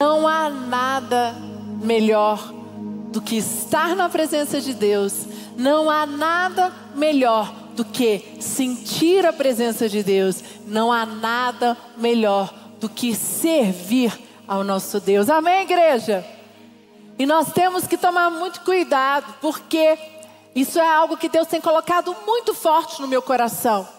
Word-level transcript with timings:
Não 0.00 0.28
há 0.28 0.48
nada 0.48 1.34
melhor 1.82 2.52
do 3.10 3.20
que 3.20 3.36
estar 3.36 3.96
na 3.96 4.08
presença 4.08 4.60
de 4.60 4.72
Deus. 4.72 5.26
Não 5.56 5.90
há 5.90 6.06
nada 6.06 6.72
melhor 6.94 7.52
do 7.74 7.84
que 7.84 8.36
sentir 8.40 9.26
a 9.26 9.32
presença 9.32 9.88
de 9.88 10.04
Deus. 10.04 10.40
Não 10.68 10.92
há 10.92 11.04
nada 11.04 11.76
melhor 11.96 12.54
do 12.78 12.88
que 12.88 13.12
servir 13.12 14.16
ao 14.46 14.62
nosso 14.62 15.00
Deus. 15.00 15.28
Amém, 15.28 15.62
igreja? 15.62 16.24
E 17.18 17.26
nós 17.26 17.52
temos 17.52 17.84
que 17.88 17.98
tomar 17.98 18.30
muito 18.30 18.60
cuidado, 18.60 19.34
porque 19.40 19.98
isso 20.54 20.78
é 20.78 20.88
algo 20.88 21.16
que 21.16 21.28
Deus 21.28 21.48
tem 21.48 21.60
colocado 21.60 22.14
muito 22.24 22.54
forte 22.54 23.02
no 23.02 23.08
meu 23.08 23.20
coração. 23.20 23.97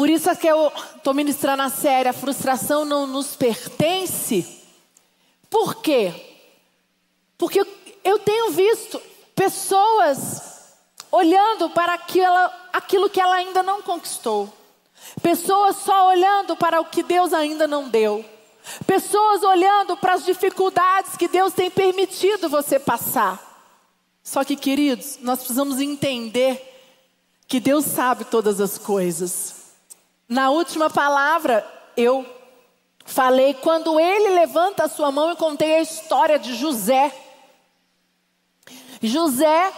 Por 0.00 0.08
isso 0.08 0.30
é 0.30 0.34
que 0.34 0.46
eu 0.46 0.72
estou 0.96 1.12
ministrando 1.12 1.60
a 1.60 1.68
série, 1.68 2.08
a 2.08 2.14
frustração 2.14 2.86
não 2.86 3.06
nos 3.06 3.36
pertence. 3.36 4.64
Por 5.50 5.82
quê? 5.82 6.14
Porque 7.36 7.62
eu 8.02 8.18
tenho 8.18 8.50
visto 8.50 8.98
pessoas 9.34 10.72
olhando 11.12 11.68
para 11.68 11.92
aquilo, 11.92 12.50
aquilo 12.72 13.10
que 13.10 13.20
ela 13.20 13.34
ainda 13.34 13.62
não 13.62 13.82
conquistou. 13.82 14.50
Pessoas 15.20 15.76
só 15.76 16.08
olhando 16.08 16.56
para 16.56 16.80
o 16.80 16.86
que 16.86 17.02
Deus 17.02 17.34
ainda 17.34 17.68
não 17.68 17.86
deu. 17.86 18.24
Pessoas 18.86 19.42
olhando 19.42 19.98
para 19.98 20.14
as 20.14 20.24
dificuldades 20.24 21.14
que 21.18 21.28
Deus 21.28 21.52
tem 21.52 21.70
permitido 21.70 22.48
você 22.48 22.78
passar. 22.78 23.38
Só 24.24 24.44
que, 24.44 24.56
queridos, 24.56 25.18
nós 25.20 25.40
precisamos 25.40 25.78
entender 25.78 26.58
que 27.46 27.60
Deus 27.60 27.84
sabe 27.84 28.24
todas 28.24 28.62
as 28.62 28.78
coisas. 28.78 29.49
Na 30.30 30.48
última 30.48 30.88
palavra, 30.88 31.68
eu 31.96 32.24
falei 33.04 33.52
quando 33.52 33.98
ele 33.98 34.28
levanta 34.28 34.84
a 34.84 34.88
sua 34.88 35.10
mão 35.10 35.32
e 35.32 35.36
contei 35.36 35.74
a 35.74 35.80
história 35.80 36.38
de 36.38 36.54
José. 36.54 37.12
José 39.02 39.72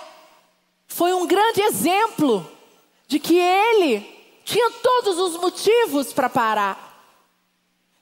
foi 0.86 1.14
um 1.14 1.27
grande 1.27 1.62
exemplo 1.62 2.46
de 3.08 3.18
que 3.18 3.34
ele 3.34 4.00
tinha 4.44 4.70
todos 4.82 5.18
os 5.18 5.40
motivos 5.40 6.12
para 6.12 6.28
parar. 6.28 7.00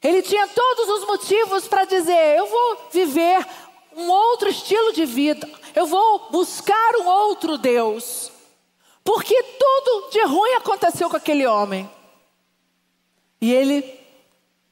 Ele 0.03 0.20
tinha 0.20 0.48
todos 0.48 0.88
os 0.88 1.06
motivos 1.06 1.69
para 1.69 1.84
dizer: 1.84 2.36
eu 2.36 2.48
vou 2.48 2.88
viver 2.91 3.47
um 3.94 4.10
outro 4.10 4.48
estilo 4.48 4.92
de 4.92 5.05
vida, 5.05 5.48
eu 5.72 5.86
vou 5.86 6.27
buscar 6.30 6.97
um 6.97 7.06
outro 7.06 7.56
Deus. 7.56 8.32
Porque 9.05 9.41
tudo 9.41 10.10
de 10.10 10.22
ruim 10.25 10.55
aconteceu 10.55 11.08
com 11.08 11.16
aquele 11.16 11.47
homem. 11.47 11.88
E 13.41 13.52
ele, 13.52 13.84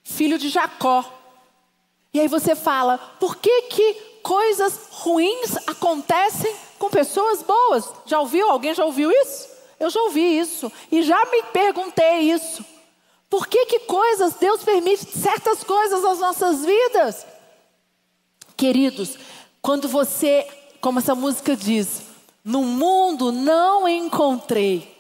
filho 0.03 0.39
de 0.39 0.49
Jacó. 0.49 1.05
E 2.13 2.21
aí 2.21 2.29
você 2.29 2.55
fala: 2.55 2.99
por 3.19 3.37
que, 3.37 3.63
que 3.63 3.95
coisas 4.23 4.89
ruins 4.91 5.57
acontecem 5.67 6.55
com 6.79 6.91
pessoas 6.91 7.43
boas? 7.43 7.91
Já 8.07 8.21
ouviu? 8.21 8.51
Alguém 8.51 8.75
já 8.75 8.85
ouviu 8.85 9.11
isso? 9.11 9.49
Eu 9.81 9.91
já 9.91 10.01
ouvi 10.03 10.39
isso. 10.39 10.71
E 10.91 11.03
já 11.03 11.25
me 11.27 11.43
perguntei 11.45 12.31
isso. 12.31 12.65
Por 13.31 13.47
que, 13.47 13.67
que 13.67 13.81
coisas, 13.81 14.35
Deus 14.35 14.65
permite 14.65 15.05
certas 15.05 15.63
coisas 15.63 16.03
nas 16.03 16.19
nossas 16.19 16.65
vidas? 16.65 17.27
Queridos, 18.57 19.17
quando 19.61 19.87
você, 19.87 20.47
como 20.81 20.99
essa 20.99 21.15
música 21.15 21.55
diz, 21.55 22.03
no 22.43 22.63
mundo 22.63 23.31
não 23.31 23.87
encontrei 23.87 24.98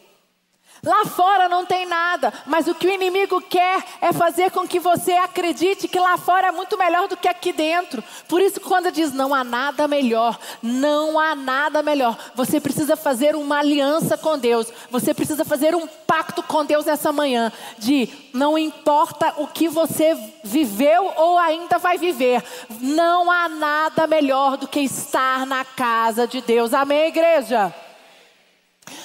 Lá 0.84 1.04
fora 1.04 1.48
não 1.48 1.66
tem 1.66 1.86
nada, 1.86 2.32
mas 2.46 2.68
o 2.68 2.74
que 2.74 2.86
o 2.86 2.92
inimigo 2.92 3.40
quer 3.40 3.82
é 4.00 4.12
fazer 4.12 4.50
com 4.50 4.66
que 4.66 4.78
você 4.78 5.12
acredite 5.12 5.88
que 5.88 5.98
lá 5.98 6.16
fora 6.16 6.48
é 6.48 6.52
muito 6.52 6.78
melhor 6.78 7.08
do 7.08 7.16
que 7.16 7.26
aqui 7.26 7.52
dentro. 7.52 8.02
Por 8.28 8.40
isso, 8.40 8.60
quando 8.60 8.92
diz 8.92 9.12
não 9.12 9.34
há 9.34 9.42
nada 9.42 9.88
melhor, 9.88 10.38
não 10.62 11.18
há 11.18 11.34
nada 11.34 11.82
melhor, 11.82 12.16
você 12.34 12.60
precisa 12.60 12.96
fazer 12.96 13.34
uma 13.34 13.58
aliança 13.58 14.16
com 14.16 14.38
Deus, 14.38 14.68
você 14.90 15.12
precisa 15.12 15.44
fazer 15.44 15.74
um 15.74 15.86
pacto 15.86 16.42
com 16.42 16.64
Deus 16.64 16.84
nessa 16.84 17.12
manhã, 17.12 17.52
de 17.78 18.08
não 18.32 18.56
importa 18.56 19.34
o 19.38 19.46
que 19.46 19.68
você 19.68 20.16
viveu 20.44 21.12
ou 21.16 21.38
ainda 21.38 21.78
vai 21.78 21.98
viver, 21.98 22.42
não 22.80 23.30
há 23.30 23.48
nada 23.48 24.06
melhor 24.06 24.56
do 24.56 24.68
que 24.68 24.80
estar 24.80 25.44
na 25.44 25.64
casa 25.64 26.26
de 26.26 26.40
Deus. 26.40 26.72
Amém, 26.72 27.08
igreja? 27.08 27.74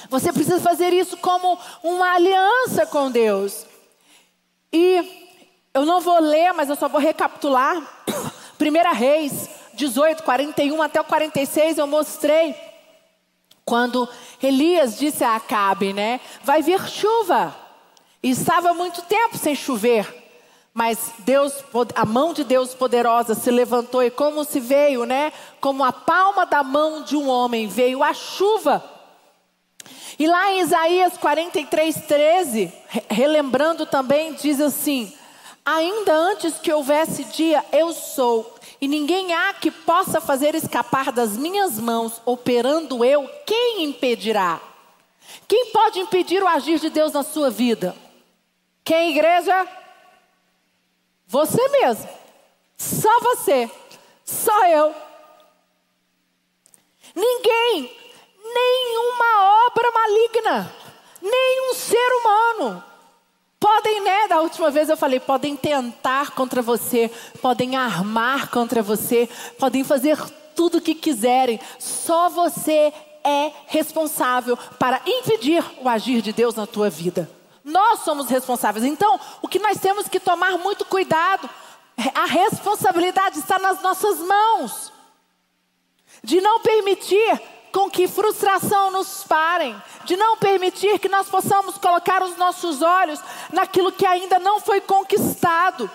Você 0.08 0.32
precisa 0.32 0.60
fazer 0.60 0.92
isso 0.92 1.16
como 1.16 1.58
uma 1.82 2.14
aliança 2.14 2.86
com 2.86 3.10
Deus. 3.10 3.66
E 4.72 5.24
eu 5.72 5.84
não 5.84 6.00
vou 6.00 6.20
ler, 6.20 6.52
mas 6.52 6.68
eu 6.68 6.76
só 6.76 6.88
vou 6.88 7.00
recapitular. 7.00 7.76
1 8.60 8.94
Reis 8.94 9.48
18, 9.74 10.22
41 10.22 10.80
até 10.82 11.00
o 11.00 11.04
46, 11.04 11.78
eu 11.78 11.86
mostrei. 11.86 12.54
Quando 13.64 14.08
Elias 14.42 14.98
disse 14.98 15.24
a 15.24 15.36
Acabe, 15.36 15.92
né? 15.92 16.20
Vai 16.42 16.62
vir 16.62 16.80
chuva. 16.88 17.54
E 18.22 18.30
estava 18.30 18.72
muito 18.72 19.02
tempo 19.02 19.36
sem 19.36 19.54
chover. 19.54 20.22
Mas 20.72 21.12
Deus, 21.20 21.64
a 21.94 22.04
mão 22.04 22.32
de 22.32 22.42
Deus 22.42 22.74
poderosa 22.74 23.34
se 23.34 23.50
levantou 23.50 24.02
e 24.02 24.10
como 24.10 24.44
se 24.44 24.58
veio, 24.58 25.04
né? 25.04 25.32
Como 25.60 25.84
a 25.84 25.92
palma 25.92 26.44
da 26.44 26.62
mão 26.62 27.02
de 27.02 27.16
um 27.16 27.28
homem 27.28 27.68
veio 27.68 28.02
a 28.02 28.12
chuva 28.12 28.93
e 30.18 30.26
lá 30.26 30.52
em 30.52 30.60
Isaías 30.60 31.16
43, 31.16 31.96
13, 32.06 32.72
relembrando 33.10 33.84
também, 33.84 34.34
diz 34.34 34.60
assim: 34.60 35.12
Ainda 35.64 36.14
antes 36.14 36.58
que 36.58 36.72
houvesse 36.72 37.24
dia, 37.24 37.64
eu 37.72 37.92
sou, 37.92 38.54
e 38.80 38.86
ninguém 38.86 39.34
há 39.34 39.54
que 39.54 39.70
possa 39.70 40.20
fazer 40.20 40.54
escapar 40.54 41.10
das 41.10 41.36
minhas 41.36 41.80
mãos, 41.80 42.20
operando 42.24 43.04
eu, 43.04 43.28
quem 43.46 43.84
impedirá? 43.84 44.60
Quem 45.48 45.72
pode 45.72 45.98
impedir 45.98 46.42
o 46.42 46.48
agir 46.48 46.78
de 46.78 46.90
Deus 46.90 47.12
na 47.12 47.22
sua 47.22 47.50
vida? 47.50 47.96
Quem, 48.84 49.10
igreja? 49.10 49.66
Você 51.26 51.68
mesmo. 51.68 52.08
Só 52.76 53.20
você. 53.20 53.70
Só 54.24 54.66
eu. 54.66 54.94
Ninguém 57.14 58.03
nenhuma 58.44 59.66
obra 59.66 59.90
maligna, 59.90 60.72
nenhum 61.22 61.74
ser 61.74 62.12
humano. 62.20 62.84
Podem, 63.58 64.02
né? 64.02 64.28
Da 64.28 64.40
última 64.40 64.70
vez 64.70 64.90
eu 64.90 64.96
falei, 64.96 65.18
podem 65.18 65.56
tentar 65.56 66.32
contra 66.32 66.60
você, 66.60 67.10
podem 67.40 67.76
armar 67.76 68.50
contra 68.50 68.82
você, 68.82 69.28
podem 69.58 69.82
fazer 69.82 70.18
tudo 70.54 70.78
o 70.78 70.80
que 70.80 70.94
quiserem. 70.94 71.58
Só 71.78 72.28
você 72.28 72.92
é 73.24 73.50
responsável 73.66 74.56
para 74.78 75.00
impedir 75.06 75.64
o 75.80 75.88
agir 75.88 76.20
de 76.20 76.32
Deus 76.32 76.54
na 76.54 76.66
tua 76.66 76.90
vida. 76.90 77.30
Nós 77.64 78.00
somos 78.00 78.28
responsáveis. 78.28 78.84
Então, 78.84 79.18
o 79.40 79.48
que 79.48 79.58
nós 79.58 79.78
temos 79.80 80.06
que 80.08 80.20
tomar 80.20 80.58
muito 80.58 80.84
cuidado, 80.84 81.48
a 82.14 82.26
responsabilidade 82.26 83.38
está 83.38 83.58
nas 83.58 83.80
nossas 83.80 84.18
mãos. 84.18 84.92
De 86.22 86.40
não 86.40 86.60
permitir 86.60 87.40
com 87.74 87.90
que 87.90 88.06
frustração 88.06 88.92
nos 88.92 89.24
parem, 89.24 89.74
de 90.04 90.16
não 90.16 90.36
permitir 90.36 90.96
que 91.00 91.08
nós 91.08 91.28
possamos 91.28 91.76
colocar 91.76 92.22
os 92.22 92.36
nossos 92.36 92.80
olhos 92.82 93.18
naquilo 93.52 93.90
que 93.90 94.06
ainda 94.06 94.38
não 94.38 94.60
foi 94.60 94.80
conquistado. 94.80 95.90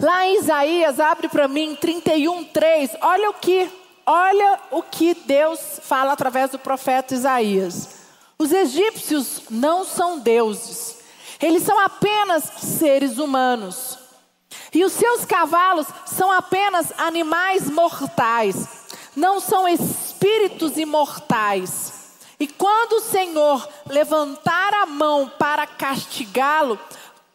Lá 0.00 0.26
em 0.26 0.38
Isaías, 0.40 0.98
abre 0.98 1.28
para 1.28 1.46
mim 1.46 1.76
31, 1.76 2.42
3, 2.46 2.90
olha 3.02 3.30
o 3.30 3.34
que, 3.34 3.70
olha 4.04 4.58
o 4.72 4.82
que 4.82 5.14
Deus 5.14 5.78
fala 5.80 6.12
através 6.12 6.50
do 6.50 6.58
profeta 6.58 7.14
Isaías. 7.14 8.00
Os 8.36 8.50
egípcios 8.50 9.42
não 9.48 9.84
são 9.84 10.18
deuses, 10.18 10.98
eles 11.40 11.62
são 11.62 11.78
apenas 11.78 12.42
seres 12.58 13.16
humanos. 13.16 13.96
E 14.74 14.84
os 14.84 14.92
seus 14.92 15.24
cavalos 15.24 15.86
são 16.04 16.32
apenas 16.32 16.92
animais 16.98 17.70
mortais 17.70 18.82
não 19.14 19.40
são 19.40 19.68
espíritos 19.68 20.11
imortais. 20.76 22.00
E 22.38 22.46
quando 22.46 22.94
o 22.94 23.00
Senhor 23.00 23.68
levantar 23.88 24.74
a 24.74 24.86
mão 24.86 25.30
para 25.38 25.66
castigá-lo, 25.66 26.78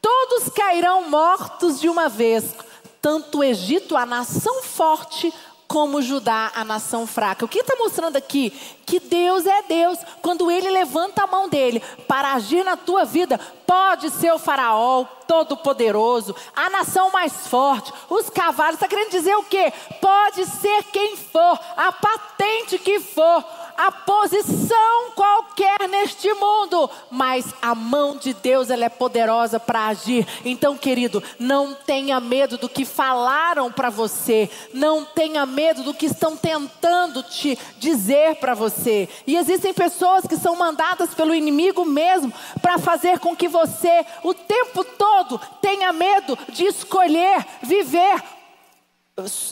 todos 0.02 0.50
cairão 0.50 1.10
mortos 1.10 1.80
de 1.80 1.88
uma 1.88 2.10
vez, 2.10 2.54
tanto 3.02 3.40
o 3.40 3.44
Egito, 3.44 3.96
a 3.96 4.06
nação 4.06 4.62
forte, 4.64 5.34
como 5.68 6.02
Judá, 6.02 6.52
a 6.56 6.64
nação 6.64 7.06
fraca. 7.06 7.46
O 7.46 7.48
que 7.48 7.60
está 7.60 7.76
mostrando 7.76 8.16
aqui? 8.16 8.50
Que 8.86 9.00
Deus 9.00 9.46
é 9.46 9.64
Deus. 9.64 10.00
Quando 10.22 10.50
Ele 10.50 10.70
levanta 10.70 11.24
a 11.24 11.28
mão 11.28 11.50
dele 11.50 11.82
para 12.08 12.34
agir 12.34 12.64
na 12.64 12.78
tua 12.78 13.04
vida, 13.04 13.40
pode 13.66 14.10
ser 14.10 14.32
o 14.32 14.40
faraó 14.40 15.06
todo-poderoso, 15.28 16.34
a 16.56 16.70
nação 16.70 17.12
mais 17.12 17.48
forte, 17.48 17.92
os 18.10 18.30
cavalos. 18.30 18.76
Está 18.76 18.88
querendo 18.88 19.12
dizer 19.12 19.36
o 19.36 19.44
quê? 19.44 19.74
Pode 20.00 20.46
ser 20.46 20.84
quem 20.86 21.18
for, 21.18 21.60
a 21.76 21.92
patente 21.92 22.80
que 22.80 23.00
for, 23.02 23.44
a 23.78 23.92
posição 23.92 25.12
qualquer 25.16 25.88
neste 25.88 26.34
mundo, 26.34 26.90
mas 27.12 27.46
a 27.62 27.76
mão 27.76 28.18
de 28.18 28.34
Deus 28.34 28.70
ela 28.70 28.86
é 28.86 28.90
poderosa 28.90 29.60
para 29.60 29.88
agir. 29.88 30.28
Então, 30.44 30.76
querido, 30.76 31.24
não 31.40 31.74
tenha 31.74 32.20
medo 32.20 32.58
do 32.58 32.68
que 32.68 32.84
falaram 32.84 33.72
para 33.72 33.90
você, 33.90 34.50
não 34.74 35.06
tenha 35.06 35.46
medo 35.46 35.84
do 35.84 35.94
que 35.94 36.08
estão 36.08 36.36
tentando 36.36 37.22
te 37.22 37.58
dizer 37.78 38.36
para 38.36 38.56
você. 38.56 39.08
E 39.28 39.36
existem 39.36 39.74
pessoas 39.74 40.26
que 40.26 40.38
são 40.38 40.56
mandadas 40.56 41.14
pelo 41.14 41.36
inimigo 41.36 41.86
mesmo 41.86 42.34
para 42.62 42.80
fazer 42.80 43.20
com 43.20 43.36
que 43.36 43.48
você 43.48 44.06
o 44.24 44.34
tempo 44.34 44.84
todo 44.84 45.40
tenha 45.62 45.94
medo 45.94 46.38
de 46.50 46.66
escolher 46.66 47.46
viver 47.62 48.24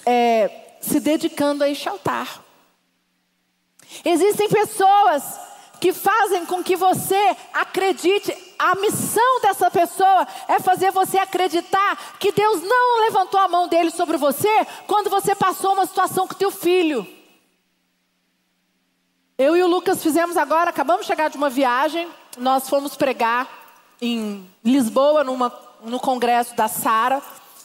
é, 0.05 0.77
se 0.79 0.99
dedicando 0.99 1.63
a 1.63 1.69
este 1.69 1.89
altar. 1.89 2.44
Existem 4.03 4.49
pessoas 4.49 5.23
que 5.79 5.93
fazem 5.93 6.45
com 6.45 6.63
que 6.63 6.75
você 6.75 7.35
acredite, 7.53 8.35
a 8.57 8.75
missão 8.75 9.41
dessa 9.41 9.69
pessoa 9.69 10.27
é 10.47 10.59
fazer 10.59 10.91
você 10.91 11.17
acreditar 11.17 12.17
que 12.19 12.31
Deus 12.31 12.61
não 12.61 13.01
levantou 13.01 13.39
a 13.39 13.47
mão 13.47 13.67
dele 13.67 13.91
sobre 13.91 14.17
você 14.17 14.49
quando 14.87 15.09
você 15.09 15.35
passou 15.35 15.73
uma 15.73 15.85
situação 15.85 16.27
com 16.27 16.33
teu 16.33 16.49
filho. 16.49 17.05
Eu 19.37 19.55
e 19.57 19.61
o 19.61 19.67
Lucas 19.67 20.01
fizemos 20.01 20.37
agora, 20.37 20.69
acabamos 20.69 21.01
de 21.01 21.07
chegar 21.07 21.29
de 21.29 21.37
uma 21.37 21.49
viagem, 21.49 22.07
nós 22.37 22.69
fomos 22.69 22.95
pregar 22.95 23.47
em 24.01 24.49
Lisboa, 24.63 25.23
numa, 25.23 25.53
no 25.83 25.99
congresso 25.99 26.55
da 26.55 26.69
Sara, 26.69 27.21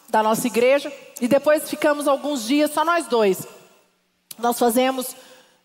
da 0.09 0.23
nossa 0.23 0.47
igreja, 0.49 0.93
e 1.21 1.29
depois 1.29 1.71
ficamos 1.71 2.09
alguns 2.09 2.44
dias, 2.47 2.73
só 2.73 2.85
nós 2.85 3.06
dois. 3.06 3.47
Nós 4.37 4.59
fazemos 4.59 5.15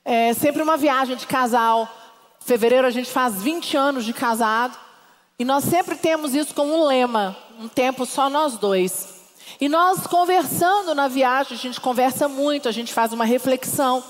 é, 0.05 0.33
sempre 0.35 0.61
uma 0.61 0.77
viagem 0.77 1.17
de 1.17 1.25
casal. 1.25 1.89
Fevereiro 2.39 2.85
a 2.85 2.91
gente 2.91 3.09
faz 3.09 3.41
20 3.41 3.75
anos 3.75 4.05
de 4.05 4.13
casado. 4.13 4.77
E 5.37 5.43
nós 5.43 5.63
sempre 5.63 5.95
temos 5.95 6.35
isso 6.35 6.53
como 6.53 6.73
um 6.73 6.85
lema, 6.85 7.35
um 7.59 7.67
tempo 7.67 8.05
só 8.05 8.29
nós 8.29 8.57
dois. 8.57 9.15
E 9.59 9.67
nós 9.67 10.05
conversando 10.07 10.93
na 10.93 11.07
viagem, 11.07 11.57
a 11.57 11.59
gente 11.59 11.81
conversa 11.81 12.29
muito, 12.29 12.69
a 12.69 12.71
gente 12.71 12.93
faz 12.93 13.11
uma 13.11 13.25
reflexão. 13.25 14.03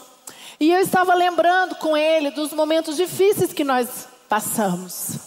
E 0.59 0.71
eu 0.71 0.79
estava 0.79 1.15
lembrando 1.15 1.75
com 1.75 1.95
ele 1.95 2.29
dos 2.29 2.53
momentos 2.53 2.95
difíceis 2.97 3.53
que 3.53 3.63
nós 3.63 4.07
passamos. 4.29 5.17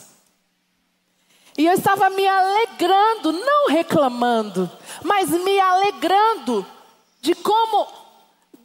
E 1.57 1.67
eu 1.67 1.73
estava 1.73 2.09
me 2.11 2.27
alegrando, 2.27 3.33
não 3.33 3.69
reclamando, 3.69 4.71
mas 5.03 5.29
me 5.31 5.59
alegrando 5.59 6.65
de 7.21 7.35
como 7.35 7.98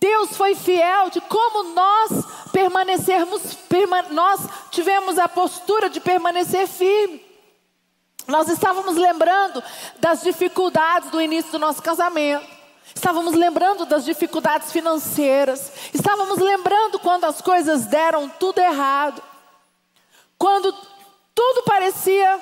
Deus 0.04 0.36
foi 0.36 0.54
fiel, 0.54 1.10
de 1.10 1.22
como 1.22 1.74
nós 1.74 2.26
permanecermos, 2.52 3.54
perma, 3.70 4.02
nós 4.10 4.42
tivemos 4.70 5.18
a 5.18 5.30
postura 5.30 5.90
de 5.90 6.02
permanecer 6.02 6.68
firme. 6.68 7.26
Nós 8.28 8.50
estávamos 8.50 8.98
lembrando 8.98 9.64
das 10.02 10.22
dificuldades 10.22 11.10
do 11.10 11.22
início 11.22 11.54
do 11.54 11.60
nosso 11.60 11.82
casamento. 11.82 12.46
Estávamos 12.94 13.34
lembrando 13.34 13.86
das 13.86 14.04
dificuldades 14.04 14.74
financeiras. 14.74 15.72
Estávamos 15.94 16.38
lembrando 16.38 17.00
quando 17.00 17.24
as 17.24 17.42
coisas 17.42 17.86
deram 17.86 18.28
tudo 18.28 18.60
errado. 18.60 19.24
Quando 20.38 20.74
tudo 21.34 21.64
parecia 21.64 22.42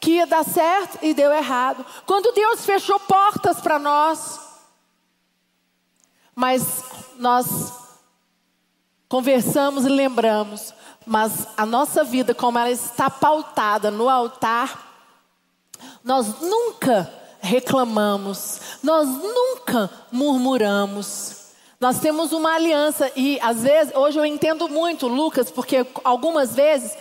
que 0.00 0.12
ia 0.12 0.26
dar 0.26 0.44
certo 0.44 1.00
e 1.02 1.12
deu 1.12 1.32
errado. 1.32 1.84
Quando 2.06 2.30
Deus 2.30 2.64
fechou 2.64 3.00
portas 3.00 3.60
para 3.60 3.76
nós. 3.76 4.45
Mas 6.36 6.84
nós 7.18 7.72
conversamos 9.08 9.86
e 9.86 9.88
lembramos, 9.88 10.74
mas 11.06 11.48
a 11.56 11.64
nossa 11.64 12.04
vida, 12.04 12.34
como 12.34 12.58
ela 12.58 12.70
está 12.70 13.08
pautada 13.08 13.90
no 13.90 14.10
altar, 14.10 14.86
nós 16.04 16.38
nunca 16.42 17.10
reclamamos, 17.40 18.60
nós 18.82 19.08
nunca 19.08 19.90
murmuramos. 20.12 21.46
Nós 21.80 22.00
temos 22.00 22.32
uma 22.32 22.54
aliança 22.54 23.10
e 23.16 23.40
às 23.40 23.62
vezes, 23.62 23.94
hoje 23.94 24.18
eu 24.18 24.26
entendo 24.26 24.68
muito 24.68 25.08
Lucas, 25.08 25.50
porque 25.50 25.86
algumas 26.04 26.54
vezes 26.54 26.96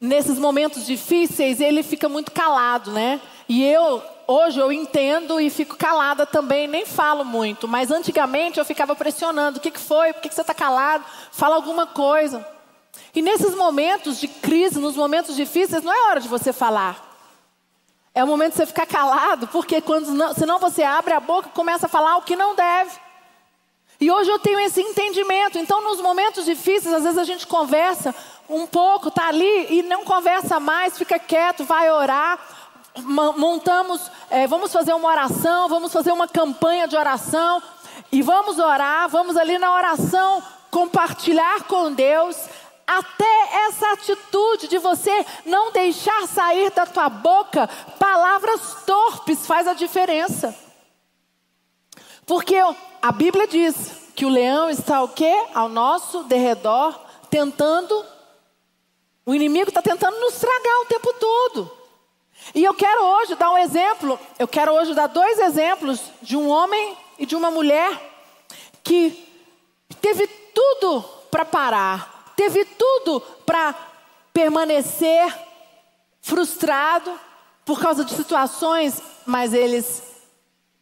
nesses 0.00 0.38
momentos 0.40 0.84
difíceis 0.86 1.60
ele 1.60 1.84
fica 1.84 2.08
muito 2.08 2.32
calado, 2.32 2.90
né? 2.90 3.20
E 3.48 3.62
eu 3.64 4.02
hoje 4.26 4.60
eu 4.60 4.72
entendo 4.72 5.40
e 5.40 5.50
fico 5.50 5.76
calada 5.76 6.24
também, 6.26 6.66
nem 6.66 6.86
falo 6.86 7.24
muito. 7.24 7.66
Mas 7.68 7.90
antigamente 7.90 8.58
eu 8.58 8.64
ficava 8.64 8.94
pressionando: 8.94 9.58
o 9.58 9.60
que, 9.60 9.70
que 9.70 9.80
foi? 9.80 10.12
Por 10.12 10.22
que, 10.22 10.28
que 10.28 10.34
você 10.34 10.40
está 10.40 10.54
calado? 10.54 11.04
Fala 11.30 11.56
alguma 11.56 11.86
coisa. 11.86 12.46
E 13.14 13.22
nesses 13.22 13.54
momentos 13.54 14.18
de 14.18 14.28
crise, 14.28 14.78
nos 14.78 14.96
momentos 14.96 15.36
difíceis, 15.36 15.82
não 15.82 15.92
é 15.92 16.08
hora 16.08 16.20
de 16.20 16.28
você 16.28 16.52
falar. 16.52 17.10
É 18.14 18.22
o 18.22 18.26
momento 18.26 18.52
de 18.52 18.58
você 18.58 18.66
ficar 18.66 18.86
calado, 18.86 19.48
porque 19.48 19.80
quando 19.80 20.12
não, 20.12 20.34
senão 20.34 20.58
você 20.58 20.82
abre 20.82 21.14
a 21.14 21.20
boca 21.20 21.48
e 21.48 21.52
começa 21.52 21.86
a 21.86 21.88
falar 21.88 22.16
o 22.16 22.22
que 22.22 22.36
não 22.36 22.54
deve. 22.54 22.90
E 24.00 24.10
hoje 24.10 24.30
eu 24.30 24.38
tenho 24.38 24.58
esse 24.60 24.80
entendimento. 24.80 25.58
Então, 25.58 25.80
nos 25.82 26.00
momentos 26.00 26.44
difíceis, 26.44 26.92
às 26.92 27.04
vezes 27.04 27.18
a 27.18 27.24
gente 27.24 27.46
conversa 27.46 28.14
um 28.48 28.66
pouco, 28.66 29.10
tá 29.10 29.28
ali 29.28 29.78
e 29.78 29.82
não 29.82 30.04
conversa 30.04 30.58
mais, 30.58 30.98
fica 30.98 31.18
quieto, 31.18 31.64
vai 31.64 31.90
orar 31.90 32.38
montamos, 33.00 34.10
é, 34.30 34.46
vamos 34.46 34.72
fazer 34.72 34.92
uma 34.92 35.08
oração, 35.08 35.68
vamos 35.68 35.92
fazer 35.92 36.12
uma 36.12 36.28
campanha 36.28 36.86
de 36.86 36.96
oração 36.96 37.62
e 38.10 38.22
vamos 38.22 38.58
orar, 38.58 39.08
vamos 39.08 39.36
ali 39.36 39.58
na 39.58 39.74
oração 39.74 40.42
compartilhar 40.70 41.64
com 41.64 41.92
Deus, 41.92 42.36
até 42.86 43.66
essa 43.66 43.92
atitude 43.92 44.68
de 44.68 44.78
você 44.78 45.24
não 45.44 45.70
deixar 45.72 46.26
sair 46.26 46.70
da 46.70 46.86
tua 46.86 47.08
boca 47.08 47.68
palavras 47.98 48.84
torpes 48.84 49.46
faz 49.46 49.66
a 49.66 49.74
diferença. 49.74 50.54
Porque 52.26 52.56
a 53.00 53.12
Bíblia 53.12 53.46
diz 53.46 53.92
que 54.14 54.24
o 54.24 54.28
leão 54.28 54.70
está 54.70 55.02
o 55.02 55.08
quê? 55.08 55.32
Ao 55.54 55.68
nosso 55.68 56.24
derredor, 56.24 56.98
tentando. 57.30 58.04
O 59.24 59.34
inimigo 59.34 59.68
está 59.68 59.80
tentando 59.80 60.18
nos 60.20 60.34
tragar 60.34 60.80
o 60.80 60.86
tempo 60.86 61.12
todo. 61.14 61.81
E 62.54 62.64
eu 62.64 62.74
quero 62.74 63.02
hoje 63.04 63.34
dar 63.34 63.50
um 63.50 63.58
exemplo, 63.58 64.18
eu 64.38 64.48
quero 64.48 64.72
hoje 64.72 64.94
dar 64.94 65.06
dois 65.06 65.38
exemplos 65.38 66.00
de 66.20 66.36
um 66.36 66.48
homem 66.48 66.96
e 67.18 67.24
de 67.24 67.36
uma 67.36 67.50
mulher 67.50 67.98
que 68.82 69.28
teve 70.00 70.26
tudo 70.26 71.02
para 71.30 71.44
parar, 71.44 72.32
teve 72.36 72.64
tudo 72.64 73.20
para 73.46 73.74
permanecer 74.32 75.34
frustrado 76.20 77.18
por 77.64 77.80
causa 77.80 78.04
de 78.04 78.12
situações, 78.12 79.00
mas 79.24 79.54
eles 79.54 80.02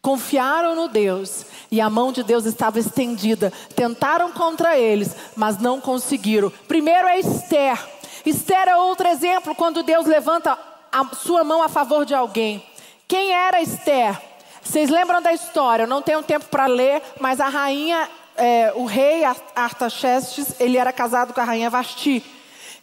confiaram 0.03 0.75
no 0.75 0.89
Deus 0.89 1.45
e 1.71 1.81
a 1.81 1.91
mão 1.91 2.11
de 2.11 2.23
Deus 2.23 2.47
estava 2.47 2.79
estendida. 2.79 3.53
Tentaram 3.77 4.33
contra 4.33 4.79
eles, 4.79 5.15
mas 5.37 5.59
não 5.59 5.81
conseguiram. 5.81 6.51
Primeiro 6.67 7.07
é 7.07 7.19
Esther. 7.21 7.79
Esther 8.25 8.69
é 8.69 8.77
outro 8.77 9.07
exemplo 9.09 9.55
quando 9.55 9.83
Deus 9.83 10.07
levanta 10.07 10.59
a 10.93 11.15
sua 11.15 11.45
mão 11.45 11.63
a 11.63 11.69
favor 11.69 12.05
de 12.05 12.15
alguém. 12.15 12.65
Quem 13.07 13.33
era 13.33 13.61
Esther? 13.61 14.21
Vocês 14.63 14.91
lembram 14.91 15.21
da 15.23 15.33
história? 15.33 15.85
Eu 15.85 15.89
não 15.89 16.03
tenho 16.03 16.23
tempo 16.23 16.47
para 16.47 16.67
ler, 16.67 17.03
mas 17.19 17.41
a 17.41 17.49
rainha, 17.49 18.09
é, 18.37 18.73
o 18.77 18.85
rei 18.85 19.25
Artaxerxes, 19.55 20.61
ele 20.61 20.77
era 20.77 20.93
casado 20.93 21.33
com 21.33 21.41
a 21.41 21.45
rainha 21.45 21.71
Vasti. 21.71 22.25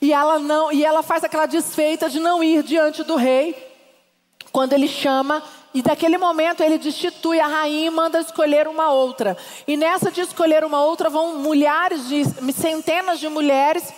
E 0.02 0.12
ela 0.12 0.38
não, 0.38 0.72
e 0.72 0.84
ela 0.84 1.02
faz 1.02 1.24
aquela 1.24 1.46
desfeita 1.46 2.10
de 2.10 2.20
não 2.20 2.44
ir 2.44 2.64
diante 2.64 3.04
do 3.04 3.16
rei 3.16 3.56
quando 4.52 4.74
ele 4.74 4.88
chama 4.88 5.44
e 5.74 5.82
daquele 5.82 6.18
momento 6.18 6.62
ele 6.62 6.78
destitui 6.78 7.40
a 7.40 7.48
rainha 7.48 7.88
e 7.88 7.90
manda 7.90 8.20
escolher 8.20 8.68
uma 8.68 8.92
outra. 8.92 9.38
E 9.68 9.78
nessa 9.78 10.10
de 10.10 10.22
escolher 10.22 10.64
uma 10.64 10.82
outra 10.82 11.10
vão 11.10 11.40
milhares 11.40 12.08
de 12.08 12.26
centenas 12.52 13.20
de 13.20 13.30
mulheres 13.30 13.94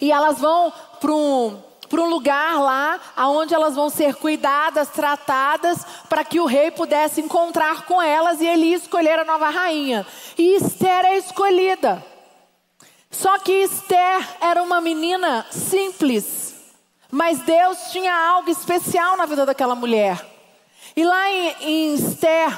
e 0.00 0.12
elas 0.12 0.38
vão 0.38 0.72
para 1.00 1.12
um 1.12 1.69
para 1.90 2.00
um 2.00 2.08
lugar 2.08 2.60
lá 2.60 3.00
onde 3.18 3.52
elas 3.52 3.74
vão 3.74 3.90
ser 3.90 4.14
cuidadas, 4.14 4.88
tratadas, 4.88 5.84
para 6.08 6.24
que 6.24 6.38
o 6.38 6.46
rei 6.46 6.70
pudesse 6.70 7.20
encontrar 7.20 7.84
com 7.84 8.00
elas 8.00 8.40
e 8.40 8.46
ele 8.46 8.72
escolher 8.72 9.18
a 9.18 9.24
nova 9.24 9.50
rainha. 9.50 10.06
E 10.38 10.54
Esther 10.54 11.04
é 11.04 11.18
escolhida. 11.18 12.02
Só 13.10 13.38
que 13.40 13.50
Esther 13.50 14.36
era 14.40 14.62
uma 14.62 14.80
menina 14.80 15.44
simples, 15.50 16.54
mas 17.10 17.40
Deus 17.40 17.90
tinha 17.90 18.14
algo 18.14 18.48
especial 18.48 19.16
na 19.16 19.26
vida 19.26 19.44
daquela 19.44 19.74
mulher. 19.74 20.24
E 20.94 21.04
lá 21.04 21.28
em, 21.28 21.56
em 21.60 21.94
Esther 21.94 22.56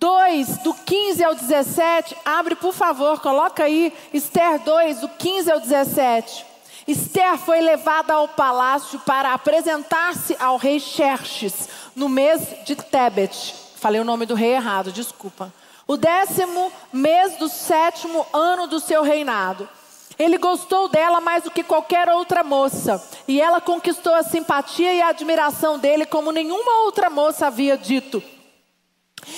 2, 0.00 0.58
do 0.58 0.72
15 0.72 1.22
ao 1.22 1.34
17, 1.34 2.16
abre 2.24 2.54
por 2.54 2.72
favor, 2.72 3.20
coloca 3.20 3.64
aí 3.64 3.92
Esther 4.14 4.58
2, 4.60 5.00
do 5.00 5.08
15 5.08 5.52
ao 5.52 5.60
17. 5.60 6.47
Esther 6.88 7.36
foi 7.36 7.60
levada 7.60 8.14
ao 8.14 8.26
palácio 8.26 8.98
para 9.00 9.34
apresentar-se 9.34 10.34
ao 10.40 10.56
rei 10.56 10.80
Xerxes 10.80 11.68
no 11.94 12.08
mês 12.08 12.40
de 12.64 12.74
Tebet. 12.74 13.54
Falei 13.76 14.00
o 14.00 14.04
nome 14.04 14.24
do 14.24 14.34
rei 14.34 14.54
errado, 14.54 14.90
desculpa. 14.90 15.52
O 15.86 15.98
décimo 15.98 16.72
mês 16.90 17.36
do 17.36 17.46
sétimo 17.46 18.26
ano 18.32 18.66
do 18.66 18.80
seu 18.80 19.02
reinado. 19.02 19.68
Ele 20.18 20.38
gostou 20.38 20.88
dela 20.88 21.20
mais 21.20 21.44
do 21.44 21.50
que 21.50 21.62
qualquer 21.62 22.08
outra 22.08 22.42
moça, 22.42 23.06
e 23.28 23.38
ela 23.38 23.60
conquistou 23.60 24.14
a 24.14 24.22
simpatia 24.22 24.94
e 24.94 25.02
a 25.02 25.08
admiração 25.08 25.78
dele 25.78 26.06
como 26.06 26.32
nenhuma 26.32 26.84
outra 26.86 27.10
moça 27.10 27.48
havia 27.48 27.76
dito. 27.76 28.22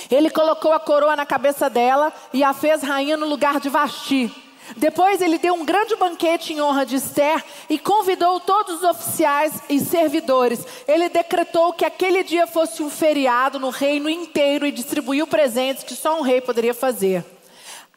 Ele 0.09 0.29
colocou 0.29 0.71
a 0.71 0.79
coroa 0.79 1.17
na 1.17 1.25
cabeça 1.25 1.69
dela 1.69 2.13
e 2.31 2.45
a 2.45 2.53
fez 2.53 2.81
rainha 2.81 3.17
no 3.17 3.27
lugar 3.27 3.59
de 3.59 3.67
Vasti. 3.67 4.50
Depois 4.77 5.21
ele 5.21 5.37
deu 5.37 5.53
um 5.53 5.65
grande 5.65 5.95
banquete 5.95 6.53
em 6.53 6.61
honra 6.61 6.85
de 6.85 6.95
Esther 6.95 7.43
e 7.69 7.77
convidou 7.77 8.39
todos 8.39 8.77
os 8.77 8.83
oficiais 8.83 9.53
e 9.69 9.79
servidores. 9.79 10.65
Ele 10.87 11.09
decretou 11.09 11.73
que 11.73 11.85
aquele 11.85 12.23
dia 12.23 12.47
fosse 12.47 12.81
um 12.81 12.89
feriado 12.89 13.59
no 13.59 13.69
reino 13.69 14.09
inteiro 14.09 14.65
e 14.65 14.71
distribuiu 14.71 15.27
presentes 15.27 15.83
que 15.83 15.95
só 15.95 16.17
um 16.19 16.21
rei 16.21 16.41
poderia 16.41 16.73
fazer. 16.73 17.25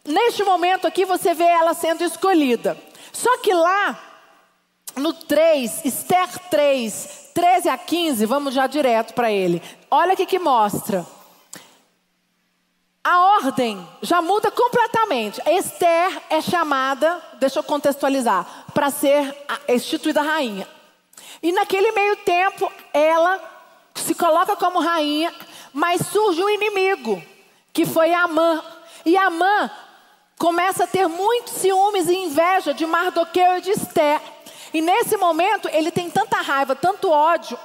Neste 0.04 0.42
momento 0.42 0.86
aqui 0.86 1.04
você 1.04 1.32
vê 1.32 1.44
ela 1.44 1.74
sendo 1.74 2.04
escolhida. 2.04 2.76
Só 3.12 3.38
que 3.38 3.52
lá 3.52 3.98
no 4.96 5.12
3, 5.12 5.84
Esther 5.84 6.28
3, 6.50 7.30
13 7.34 7.68
a 7.68 7.78
15, 7.78 8.26
vamos 8.26 8.54
já 8.54 8.66
direto 8.66 9.14
para 9.14 9.30
ele. 9.30 9.62
Olha 9.90 10.14
o 10.14 10.16
que 10.16 10.26
que 10.26 10.38
mostra 10.38 11.06
a 13.04 13.20
ordem 13.36 13.86
já 14.00 14.22
muda 14.22 14.50
completamente. 14.50 15.38
Esther 15.46 16.22
é 16.30 16.40
chamada, 16.40 17.22
deixa 17.34 17.58
eu 17.58 17.62
contextualizar, 17.62 18.46
para 18.72 18.90
ser 18.90 19.36
instituída 19.68 20.22
rainha. 20.22 20.66
E 21.42 21.52
naquele 21.52 21.92
meio 21.92 22.16
tempo, 22.16 22.72
ela 22.94 23.38
se 23.94 24.14
coloca 24.14 24.56
como 24.56 24.80
rainha, 24.80 25.32
mas 25.70 26.00
surge 26.06 26.42
um 26.42 26.48
inimigo, 26.48 27.22
que 27.74 27.84
foi 27.84 28.14
Amã. 28.14 28.64
E 29.04 29.14
Amã 29.18 29.70
começa 30.38 30.84
a 30.84 30.86
ter 30.86 31.06
muitos 31.06 31.52
ciúmes 31.52 32.08
e 32.08 32.16
inveja 32.16 32.72
de 32.72 32.86
Mardoqueu 32.86 33.58
e 33.58 33.60
de 33.60 33.72
Esther. 33.72 34.20
E 34.72 34.80
nesse 34.80 35.18
momento, 35.18 35.68
ele 35.68 35.90
tem 35.90 36.08
tanta 36.08 36.38
raiva, 36.38 36.74
tanto 36.74 37.10
ódio, 37.10 37.58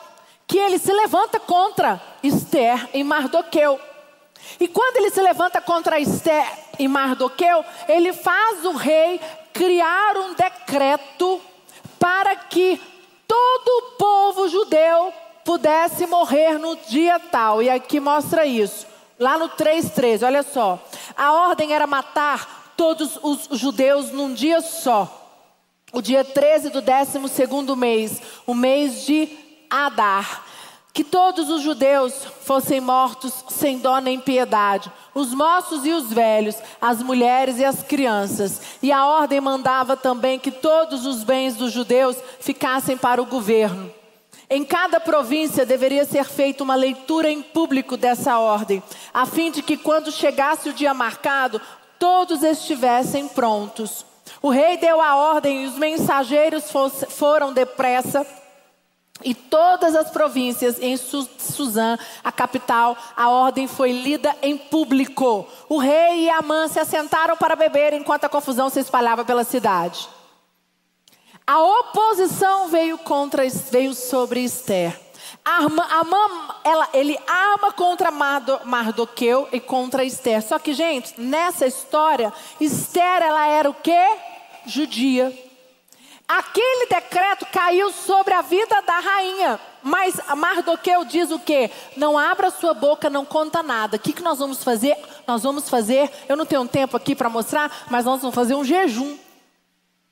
que 0.46 0.58
ele 0.58 0.78
se 0.78 0.92
levanta 0.92 1.40
contra 1.40 2.02
Esther 2.22 2.90
e 2.94 3.04
Mardoqueu. 3.06 3.80
E 4.60 4.68
quando 4.68 4.98
ele 4.98 5.10
se 5.10 5.22
levanta 5.22 5.60
contra 5.60 6.00
Esther 6.00 6.46
e 6.78 6.88
Mardoqueu, 6.88 7.64
ele 7.88 8.14
faz 8.14 8.64
o 8.66 8.72
rei 8.72 9.20
criar 9.54 10.18
um 10.18 10.34
decreto 10.34 11.42
para 12.00 12.36
que 12.36 12.80
todo 13.28 13.68
o 13.68 13.82
povo 13.98 14.48
judeu 14.48 15.14
pudesse 15.44 16.06
morrer 16.08 16.58
no 16.58 16.76
dia 16.88 17.20
tal. 17.20 17.62
E 17.62 17.70
aqui 17.70 18.00
mostra 18.00 18.46
isso. 18.46 18.88
Lá 19.20 19.38
no 19.38 19.50
3:13, 19.50 20.26
olha 20.26 20.44
só. 20.44 20.80
A 21.16 21.34
ordem 21.34 21.74
era 21.74 21.86
matar 21.86 22.74
todos 22.78 23.20
os 23.22 23.60
judeus 23.60 24.12
num 24.12 24.34
dia 24.34 24.62
só. 24.62 25.16
O 25.92 26.02
dia 26.02 26.24
13 26.24 26.70
do 26.70 26.82
12 26.82 27.28
segundo 27.30 27.76
mês, 27.76 28.22
o 28.46 28.54
mês 28.54 29.06
de 29.06 29.28
Adar 29.70 30.46
que 31.00 31.04
todos 31.06 31.50
os 31.50 31.62
judeus 31.62 32.14
fossem 32.42 32.82
mortos 32.82 33.46
sem 33.48 33.78
dó 33.78 34.00
nem 34.00 34.20
piedade, 34.20 34.92
os 35.16 35.34
moços 35.34 35.86
e 35.86 35.94
os 35.94 36.12
velhos, 36.12 36.58
as 36.82 37.02
mulheres 37.02 37.58
e 37.58 37.64
as 37.64 37.82
crianças. 37.82 38.60
E 38.84 38.92
a 38.92 39.06
ordem 39.06 39.40
mandava 39.40 39.96
também 39.96 40.38
que 40.38 40.52
todos 40.52 41.06
os 41.06 41.24
bens 41.24 41.56
dos 41.56 41.72
judeus 41.72 42.18
ficassem 42.42 42.98
para 42.98 43.22
o 43.22 43.26
governo. 43.26 43.90
Em 44.50 44.66
cada 44.66 45.00
província 45.00 45.66
deveria 45.66 46.04
ser 46.04 46.26
feita 46.26 46.66
uma 46.66 46.76
leitura 46.76 47.32
em 47.32 47.42
público 47.42 47.96
dessa 47.96 48.38
ordem, 48.38 48.84
a 49.14 49.26
fim 49.26 49.52
de 49.52 49.64
que 49.64 49.78
quando 49.78 50.12
chegasse 50.12 50.68
o 50.68 50.74
dia 50.74 50.94
marcado, 50.94 51.62
todos 51.98 52.44
estivessem 52.44 53.26
prontos. 53.30 54.06
O 54.42 54.50
rei 54.50 54.76
deu 54.76 55.00
a 55.00 55.16
ordem 55.16 55.64
e 55.64 55.66
os 55.66 55.78
mensageiros 55.78 56.66
foram 57.08 57.54
depressa 57.54 58.28
e 59.24 59.34
todas 59.34 59.96
as 59.96 60.10
províncias 60.10 60.80
em 60.80 60.96
Suzã, 60.98 61.98
a 62.24 62.32
capital, 62.32 62.98
a 63.16 63.30
ordem 63.30 63.68
foi 63.68 63.92
lida 63.92 64.36
em 64.42 64.58
público. 64.58 65.48
O 65.68 65.78
rei 65.78 66.26
e 66.26 66.30
Amã 66.30 66.68
se 66.68 66.80
assentaram 66.80 67.36
para 67.36 67.56
beber 67.56 67.94
enquanto 67.94 68.26
a 68.26 68.30
confusão 68.30 68.70
se 68.70 68.80
espalhava 68.80 69.26
pela 69.26 69.44
cidade. 69.44 70.08
A 71.46 71.62
oposição 71.62 72.68
veio 72.68 72.98
contra 73.00 73.44
veio 73.72 73.94
sobre 73.94 74.42
Esther. 74.42 74.98
Ela, 76.64 76.90
ele 76.94 77.18
ama 77.28 77.72
contra 77.72 78.12
Mardoqueu 78.12 79.48
e 79.52 79.60
contra 79.60 80.04
Esther. 80.04 80.44
Só 80.44 80.60
que, 80.60 80.74
gente, 80.74 81.20
nessa 81.20 81.66
história, 81.66 82.32
Esther 82.60 83.24
ela 83.24 83.48
era 83.48 83.70
o 83.70 83.74
quê? 83.74 84.18
Judia. 84.66 85.49
Aquele 86.30 86.86
decreto 86.86 87.48
caiu 87.52 87.92
sobre 87.92 88.36
a 88.36 88.42
vida 88.44 88.80
da 88.84 89.00
rainha. 89.00 89.60
Mas 89.82 90.16
Mardoqueu 90.38 91.04
diz 91.04 91.32
o 91.32 91.40
quê? 91.40 91.72
Não 91.98 92.20
abra 92.20 92.52
sua 92.52 92.72
boca, 92.72 93.10
não 93.10 93.26
conta 93.26 93.64
nada. 93.64 93.98
O 93.98 94.00
que, 94.00 94.14
que 94.14 94.22
nós 94.22 94.38
vamos 94.38 94.64
fazer? 94.64 94.96
Nós 95.26 95.42
vamos 95.42 95.68
fazer, 95.68 96.12
eu 96.28 96.38
não 96.38 96.46
tenho 96.46 96.68
tempo 96.68 96.96
aqui 96.96 97.16
para 97.16 97.30
mostrar, 97.30 97.88
mas 97.90 98.06
nós 98.06 98.22
vamos 98.22 98.36
fazer 98.36 98.54
um 98.54 98.64
jejum. 98.64 99.18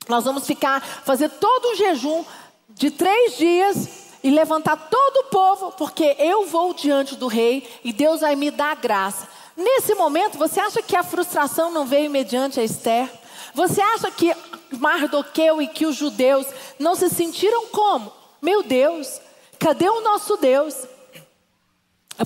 Nós 0.08 0.24
vamos 0.24 0.44
ficar, 0.44 0.80
fazer 0.80 1.28
todo 1.28 1.68
um 1.68 1.76
jejum 1.76 2.24
de 2.70 2.90
três 2.90 3.36
dias 3.36 4.08
e 4.20 4.28
levantar 4.28 4.88
todo 4.90 5.18
o 5.18 5.24
povo, 5.30 5.70
porque 5.78 6.16
eu 6.18 6.46
vou 6.46 6.74
diante 6.74 7.14
do 7.14 7.28
rei 7.28 7.80
e 7.84 7.92
Deus 7.92 8.22
vai 8.22 8.34
me 8.34 8.50
dar 8.50 8.74
graça. 8.74 9.28
Nesse 9.56 9.94
momento, 9.94 10.36
você 10.36 10.58
acha 10.58 10.82
que 10.82 10.96
a 10.96 11.04
frustração 11.04 11.70
não 11.70 11.86
veio 11.86 12.10
mediante 12.10 12.58
a 12.58 12.64
Esther? 12.64 13.08
Você 13.54 13.80
acha 13.80 14.10
que 14.10 14.34
Mardoqueu 14.72 15.62
e 15.62 15.66
que 15.66 15.86
os 15.86 15.96
judeus 15.96 16.46
não 16.78 16.94
se 16.94 17.08
sentiram 17.08 17.66
como? 17.68 18.12
Meu 18.40 18.62
Deus, 18.62 19.20
cadê 19.58 19.88
o 19.88 20.00
nosso 20.00 20.36
Deus? 20.36 20.86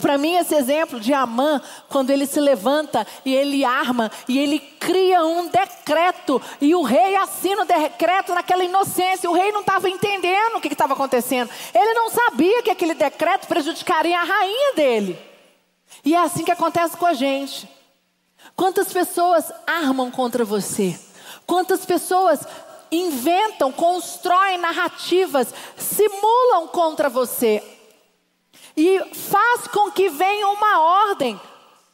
Para 0.01 0.17
mim, 0.17 0.37
esse 0.37 0.55
exemplo 0.55 0.99
de 0.99 1.13
Amã, 1.13 1.61
quando 1.91 2.11
ele 2.11 2.25
se 2.25 2.41
levanta 2.41 3.07
e 3.27 3.35
ele 3.35 3.63
arma 3.63 4.11
e 4.27 4.39
ele 4.39 4.59
cria 4.59 5.23
um 5.23 5.49
decreto, 5.49 6.41
e 6.63 6.75
o 6.75 6.83
rei 6.83 7.15
assina 7.17 7.63
o 7.63 7.67
decreto 7.67 8.35
naquela 8.35 8.65
inocência. 8.65 9.31
O 9.31 9.35
rei 9.35 9.53
não 9.53 9.61
estava 9.61 9.91
entendendo 9.91 10.57
o 10.57 10.61
que 10.63 10.69
estava 10.69 10.95
acontecendo, 10.95 11.51
ele 11.75 11.93
não 11.93 12.11
sabia 12.11 12.63
que 12.63 12.71
aquele 12.71 12.95
decreto 12.95 13.47
prejudicaria 13.47 14.19
a 14.19 14.25
rainha 14.25 14.75
dele. 14.75 15.19
E 16.03 16.15
é 16.15 16.19
assim 16.19 16.43
que 16.43 16.51
acontece 16.51 16.97
com 16.97 17.05
a 17.05 17.13
gente. 17.13 17.69
Quantas 18.57 18.91
pessoas 18.93 19.53
armam 19.67 20.11
contra 20.11 20.43
você? 20.43 20.99
Quantas 21.53 21.85
pessoas 21.85 22.41
inventam, 22.91 23.71
constroem 23.71 24.57
narrativas, 24.57 25.53
simulam 25.77 26.67
contra 26.69 27.11
você 27.11 27.63
e 28.75 28.99
faz 29.15 29.69
com 29.69 29.91
que 29.91 30.09
venha 30.09 30.49
uma 30.49 30.81
ordem 31.11 31.39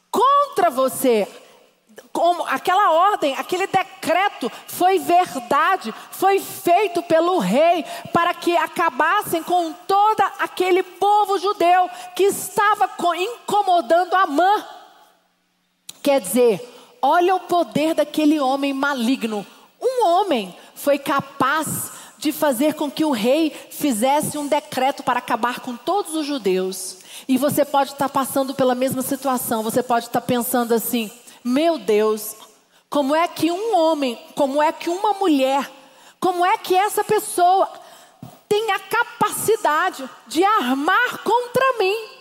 contra 0.09 0.69
você. 0.69 1.27
Como 2.13 2.45
aquela 2.45 2.91
ordem, 2.91 3.35
aquele 3.35 3.67
decreto 3.67 4.49
foi 4.65 4.97
verdade, 4.97 5.93
foi 6.09 6.39
feito 6.39 7.03
pelo 7.03 7.37
rei 7.39 7.83
para 8.13 8.33
que 8.33 8.55
acabassem 8.55 9.43
com 9.43 9.73
todo 9.73 10.21
aquele 10.39 10.83
povo 10.83 11.37
judeu 11.37 11.89
que 12.15 12.23
estava 12.23 12.89
incomodando 13.17 14.13
Amã. 14.13 14.65
Quer 16.01 16.21
dizer, 16.21 16.78
Olha 17.01 17.35
o 17.35 17.41
poder 17.41 17.93
daquele 17.93 18.39
homem 18.39 18.73
maligno. 18.73 19.45
Um 19.81 20.05
homem 20.05 20.55
foi 20.75 20.97
capaz 20.97 21.91
de 22.17 22.31
fazer 22.33 22.73
com 22.73 22.91
que 22.91 23.05
o 23.05 23.11
rei 23.11 23.49
fizesse 23.71 24.37
um 24.37 24.47
decreto 24.47 25.03
para 25.03 25.19
acabar 25.19 25.61
com 25.61 25.75
todos 25.75 26.13
os 26.15 26.25
judeus. 26.25 26.97
E 27.27 27.37
você 27.37 27.63
pode 27.63 27.91
estar 27.91 28.09
passando 28.09 28.53
pela 28.53 28.75
mesma 28.75 29.01
situação, 29.01 29.63
você 29.63 29.81
pode 29.81 30.07
estar 30.07 30.21
pensando 30.21 30.73
assim: 30.73 31.09
meu 31.43 31.77
Deus, 31.77 32.35
como 32.89 33.15
é 33.15 33.27
que 33.27 33.51
um 33.51 33.75
homem, 33.75 34.19
como 34.35 34.61
é 34.61 34.71
que 34.71 34.89
uma 34.89 35.13
mulher, 35.13 35.69
como 36.19 36.45
é 36.45 36.57
que 36.57 36.75
essa 36.75 37.03
pessoa 37.03 37.69
tem 38.49 38.71
a 38.71 38.79
capacidade 38.79 40.09
de 40.27 40.43
armar 40.43 41.19
contra 41.23 41.77
mim? 41.77 42.18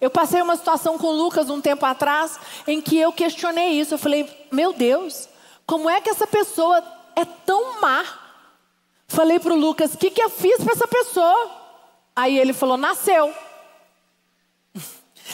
Eu 0.00 0.10
passei 0.10 0.42
uma 0.42 0.56
situação 0.56 0.98
com 0.98 1.06
o 1.06 1.16
Lucas 1.16 1.48
um 1.48 1.60
tempo 1.60 1.84
atrás 1.86 2.38
em 2.66 2.80
que 2.80 2.98
eu 2.98 3.12
questionei 3.12 3.80
isso. 3.80 3.94
Eu 3.94 3.98
falei, 3.98 4.28
meu 4.52 4.72
Deus, 4.72 5.28
como 5.66 5.88
é 5.88 6.00
que 6.00 6.10
essa 6.10 6.26
pessoa 6.26 6.82
é 7.14 7.24
tão 7.24 7.80
má? 7.80 8.04
Falei 9.08 9.38
para 9.38 9.52
o 9.52 9.58
Lucas, 9.58 9.94
o 9.94 9.98
que, 9.98 10.10
que 10.10 10.22
eu 10.22 10.28
fiz 10.28 10.62
para 10.62 10.72
essa 10.72 10.88
pessoa? 10.88 11.50
Aí 12.14 12.38
ele 12.38 12.52
falou, 12.52 12.76
nasceu. 12.76 13.32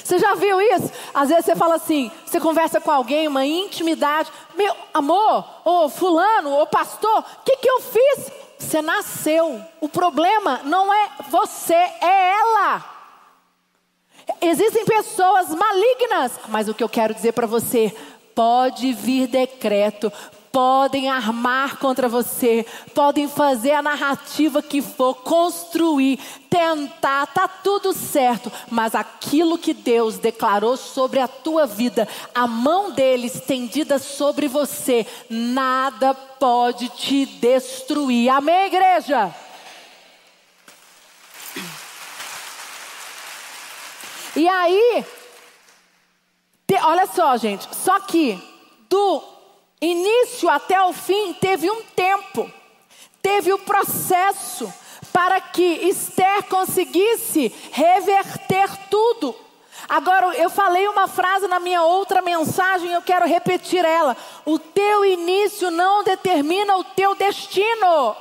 Você 0.05 0.19
já 0.19 0.35
viu 0.35 0.61
isso? 0.61 0.91
Às 1.13 1.29
vezes 1.29 1.45
você 1.45 1.55
fala 1.55 1.75
assim, 1.75 2.11
você 2.25 2.41
conversa 2.41 2.81
com 2.81 2.91
alguém, 2.91 3.29
uma 3.29 3.45
intimidade. 3.45 4.33
Meu 4.55 4.75
amor, 4.95 5.45
ô 5.65 5.89
fulano, 5.89 6.59
ô 6.59 6.67
pastor, 6.67 7.21
o 7.21 7.45
que, 7.45 7.59
que 7.59 7.69
eu 7.69 7.81
fiz? 7.81 8.33
Você 8.59 8.81
nasceu. 8.81 9.61
O 9.81 9.89
problema 9.89 10.61
não 10.65 10.93
é 10.93 11.11
você, 11.29 11.75
é 11.75 12.39
ela. 12.39 12.92
Existem 14.53 14.85
pessoas 14.85 15.49
malignas, 15.49 16.33
mas 16.49 16.69
o 16.69 16.75
que 16.75 16.85
eu 16.85 16.89
quero 16.89 17.15
dizer 17.15 17.33
para 17.33 17.47
você, 17.47 17.91
pode 18.35 18.93
vir 18.93 19.27
decreto, 19.27 20.13
podem 20.53 21.09
armar 21.09 21.79
contra 21.79 22.07
você, 22.07 22.67
podem 22.95 23.27
fazer 23.27 23.73
a 23.73 23.81
narrativa 23.81 24.61
que 24.63 24.83
for, 24.83 25.15
construir, 25.15 26.21
tentar, 26.51 27.29
tá 27.29 27.49
tudo 27.49 27.95
certo, 27.95 28.53
mas 28.71 28.95
aquilo 28.95 29.57
que 29.57 29.73
Deus 29.73 30.19
declarou 30.19 30.77
sobre 30.77 31.19
a 31.19 31.27
tua 31.27 31.65
vida, 31.65 32.07
a 32.35 32.47
mão 32.47 32.91
dele 32.91 33.29
estendida 33.29 33.99
sobre 33.99 34.49
você, 34.49 35.07
nada 35.31 36.13
pode 36.13 36.91
te 36.91 37.25
destruir. 37.25 38.29
Amém, 38.29 38.67
igreja? 38.67 39.35
E 44.35 44.49
aí, 44.49 45.05
te, 46.67 46.75
olha 46.77 47.07
só, 47.07 47.37
gente, 47.37 47.69
só 47.75 48.01
que 48.01 48.41
do 48.89 49.23
início 49.81 50.49
até 50.49 50.81
o 50.83 50.93
fim 50.93 51.35
teve 51.35 51.71
um 51.71 51.83
tempo, 51.83 52.51
teve 53.21 53.53
o 53.53 53.57
um 53.57 53.59
processo 53.59 54.73
para 55.13 55.41
que 55.41 55.63
Esther 55.63 56.45
conseguisse 56.45 57.53
reverter 57.73 58.71
tudo. 58.89 59.35
Agora, 59.89 60.35
eu 60.37 60.49
falei 60.49 60.89
uma 60.89 61.07
frase 61.07 61.47
na 61.49 61.61
minha 61.61 61.83
outra 61.83 62.23
mensagem, 62.23 62.93
eu 62.93 63.03
quero 63.03 63.27
repetir 63.27 63.85
ela. 63.85 64.17
O 64.47 64.59
teu 64.59 65.05
início 65.05 65.71
não 65.71 66.03
determina 66.03 66.77
o 66.77 66.85
teu 66.85 67.15
destino. 67.15 68.17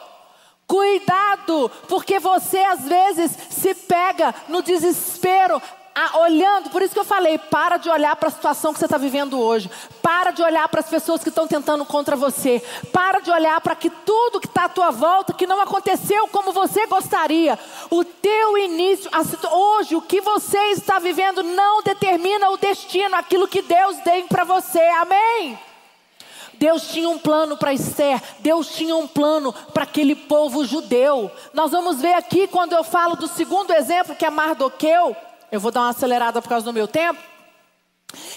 Cuidado, 0.68 1.72
porque 1.88 2.20
você 2.20 2.60
às 2.60 2.86
vezes 2.86 3.38
se 3.50 3.74
pega 3.76 4.34
no 4.48 4.62
desespero, 4.62 5.62
ah, 5.94 6.20
olhando, 6.20 6.70
por 6.70 6.82
isso 6.82 6.94
que 6.94 7.00
eu 7.00 7.06
falei, 7.06 7.38
para 7.38 7.78
de 7.78 7.90
olhar 7.90 8.16
para 8.16 8.30
a 8.30 8.32
situação 8.32 8.72
que 8.72 8.80
você 8.80 8.86
está 8.86 8.98
vivendo 8.98 9.40
hoje. 9.40 9.70
Para 10.02 10.32
de 10.32 10.42
olhar 10.42 10.68
para 10.70 10.80
as 10.80 10.90
pessoas 10.90 11.22
que 11.22 11.30
estão 11.30 11.48
tentando 11.48 11.84
contra 11.84 12.16
você. 12.16 12.64
Para 12.94 13.20
de 13.20 13.30
olhar 13.30 13.60
para 13.60 13.76
que 13.76 13.90
tudo 13.90 14.40
que 14.40 14.48
está 14.48 14.66
à 14.66 14.70
tua 14.70 14.90
volta, 14.90 15.34
que 15.34 15.46
não 15.46 15.60
aconteceu 15.60 16.28
como 16.30 16.54
você 16.54 16.88
gostaria. 16.88 17.60
O 17.90 18.06
teu 18.06 18.58
início, 18.58 19.10
a, 19.12 19.22
hoje, 19.54 19.96
o 19.96 20.02
que 20.02 20.22
você 20.22 20.58
está 20.72 20.98
vivendo 20.98 21.44
não 21.44 21.84
determina 21.84 22.50
o 22.50 22.58
destino, 22.58 23.16
aquilo 23.16 23.48
que 23.48 23.62
Deus 23.62 23.98
tem 23.98 24.28
para 24.28 24.46
você. 24.46 24.80
Amém? 24.80 25.60
Deus 26.54 26.90
tinha 26.90 27.10
um 27.10 27.18
plano 27.18 27.58
para 27.58 27.74
Esther, 27.74 28.22
Deus 28.38 28.70
tinha 28.70 28.96
um 28.96 29.08
plano 29.08 29.52
para 29.74 29.84
aquele 29.84 30.16
povo 30.16 30.64
judeu. 30.64 31.30
Nós 31.54 31.72
vamos 31.72 32.00
ver 32.00 32.14
aqui 32.14 32.48
quando 32.48 32.74
eu 32.74 32.84
falo 32.84 33.16
do 33.16 33.28
segundo 33.28 33.74
exemplo, 33.74 34.16
que 34.16 34.26
é 34.26 34.30
Mardoqueu. 34.30 35.18
Eu 35.52 35.60
vou 35.60 35.72
dar 35.72 35.82
uma 35.82 35.90
acelerada 35.90 36.42
por 36.42 36.48
causa 36.48 36.66
do 36.66 36.72
meu 36.72 36.88
tempo. 36.88 37.20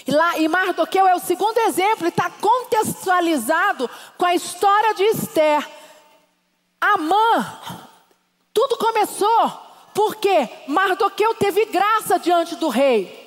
E, 0.05 0.11
lá, 0.11 0.37
e 0.37 0.47
Mardoqueu 0.47 1.07
é 1.07 1.15
o 1.15 1.19
segundo 1.19 1.57
exemplo 1.59 2.05
e 2.05 2.09
está 2.09 2.29
contextualizado 2.29 3.89
com 4.17 4.25
a 4.25 4.35
história 4.35 4.93
de 4.93 5.03
Esther. 5.03 5.67
Amã, 6.79 7.59
tudo 8.53 8.77
começou 8.77 9.65
porque 9.93 10.49
Mardoqueu 10.67 11.33
teve 11.35 11.65
graça 11.65 12.19
diante 12.19 12.55
do 12.55 12.67
rei. 12.67 13.23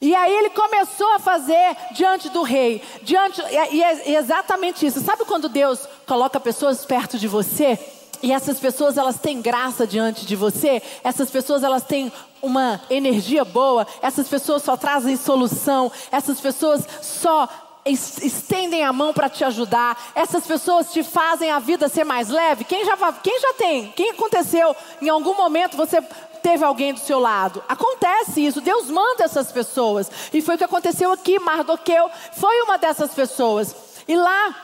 E 0.00 0.14
aí 0.14 0.32
ele 0.32 0.50
começou 0.50 1.10
a 1.14 1.18
fazer 1.18 1.76
diante 1.92 2.28
do 2.28 2.42
rei, 2.42 2.80
diante 3.02 3.42
e 3.72 3.82
é 3.82 4.12
exatamente 4.12 4.86
isso. 4.86 5.00
Sabe 5.00 5.24
quando 5.24 5.48
Deus 5.48 5.88
coloca 6.06 6.38
pessoas 6.38 6.84
perto 6.84 7.18
de 7.18 7.26
você 7.26 7.97
e 8.22 8.32
essas 8.32 8.58
pessoas 8.58 8.96
elas 8.96 9.18
têm 9.18 9.40
graça 9.40 9.86
diante 9.86 10.26
de 10.26 10.36
você? 10.36 10.82
Essas 11.04 11.30
pessoas 11.30 11.62
elas 11.62 11.84
têm 11.84 12.12
uma 12.42 12.80
energia 12.90 13.44
boa, 13.44 13.86
essas 14.02 14.28
pessoas 14.28 14.62
só 14.62 14.76
trazem 14.76 15.16
solução, 15.16 15.90
essas 16.10 16.40
pessoas 16.40 16.86
só 17.02 17.48
estendem 17.84 18.84
a 18.84 18.92
mão 18.92 19.12
para 19.12 19.28
te 19.28 19.44
ajudar, 19.44 20.10
essas 20.14 20.46
pessoas 20.46 20.92
te 20.92 21.02
fazem 21.02 21.50
a 21.50 21.58
vida 21.58 21.88
ser 21.88 22.04
mais 22.04 22.28
leve. 22.28 22.64
Quem 22.64 22.84
já, 22.84 22.96
quem 23.22 23.40
já 23.40 23.54
tem? 23.54 23.90
Quem 23.92 24.10
aconteceu 24.10 24.76
em 25.00 25.08
algum 25.08 25.34
momento 25.34 25.76
você 25.76 26.00
teve 26.42 26.64
alguém 26.64 26.92
do 26.92 27.00
seu 27.00 27.18
lado? 27.18 27.62
Acontece 27.68 28.44
isso, 28.44 28.60
Deus 28.60 28.90
manda 28.90 29.24
essas 29.24 29.50
pessoas. 29.50 30.10
E 30.32 30.42
foi 30.42 30.54
o 30.56 30.58
que 30.58 30.64
aconteceu 30.64 31.12
aqui, 31.12 31.38
Mardoqueu 31.38 32.10
foi 32.32 32.60
uma 32.62 32.76
dessas 32.76 33.12
pessoas. 33.12 33.74
E 34.06 34.16
lá, 34.16 34.54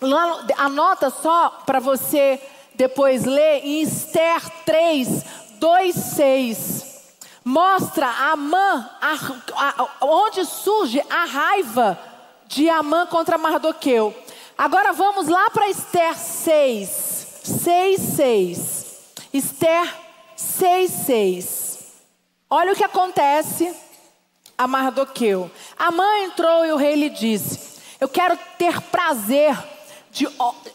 lá 0.00 0.46
anota 0.58 1.10
só 1.10 1.50
para 1.64 1.80
você 1.80 2.40
depois 2.74 3.24
ler 3.24 3.64
em 3.64 3.82
Esther 3.82 4.40
3, 4.64 5.24
2,6 5.60 6.94
mostra 7.44 8.08
Amã, 8.08 8.88
onde 10.00 10.46
surge 10.46 11.04
a 11.10 11.26
raiva 11.26 11.98
de 12.46 12.68
Amã 12.70 13.06
contra 13.06 13.36
Mardoqueu. 13.36 14.14
Agora 14.56 14.92
vamos 14.92 15.28
lá 15.28 15.50
para 15.50 15.68
Esther 15.68 16.16
6, 16.16 17.40
6, 17.42 18.00
6. 18.00 18.84
Esther 19.32 19.94
6, 20.36 20.90
6. 20.90 21.78
Olha 22.48 22.72
o 22.72 22.76
que 22.76 22.84
acontece 22.84 23.74
a 24.56 24.66
Mardoqueu. 24.66 25.50
Amã 25.78 26.18
entrou 26.20 26.64
e 26.64 26.72
o 26.72 26.76
rei 26.76 26.94
lhe 26.94 27.10
disse: 27.10 27.78
Eu 28.00 28.08
quero 28.08 28.38
ter 28.56 28.80
prazer 28.80 29.56
de, 30.14 30.26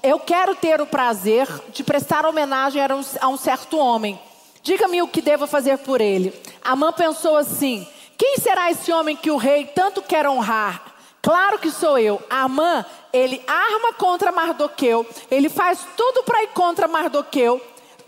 eu 0.03 0.19
quero 0.19 0.53
ter 0.53 0.79
o 0.79 0.85
prazer 0.85 1.47
de 1.73 1.83
prestar 1.83 2.27
homenagem 2.27 2.79
a 2.79 2.95
um, 2.95 3.01
a 3.21 3.27
um 3.29 3.37
certo 3.37 3.79
homem 3.79 4.19
Diga-me 4.61 5.01
o 5.01 5.07
que 5.07 5.21
devo 5.21 5.47
fazer 5.47 5.77
por 5.79 6.01
ele. 6.01 6.33
Amã 6.63 6.91
pensou 6.91 7.37
assim: 7.37 7.87
Quem 8.17 8.37
será 8.37 8.69
esse 8.69 8.91
homem 8.91 9.15
que 9.15 9.31
o 9.31 9.37
rei 9.37 9.65
tanto 9.65 10.01
quer 10.01 10.27
honrar? 10.27 10.93
Claro 11.21 11.59
que 11.59 11.71
sou 11.71 11.97
eu. 11.97 12.21
Amã, 12.29 12.85
ele 13.11 13.41
arma 13.47 13.93
contra 13.93 14.31
Mardoqueu, 14.31 15.05
ele 15.29 15.49
faz 15.49 15.79
tudo 15.97 16.23
para 16.23 16.43
ir 16.43 16.49
contra 16.49 16.87
Mardoqueu. 16.87 17.61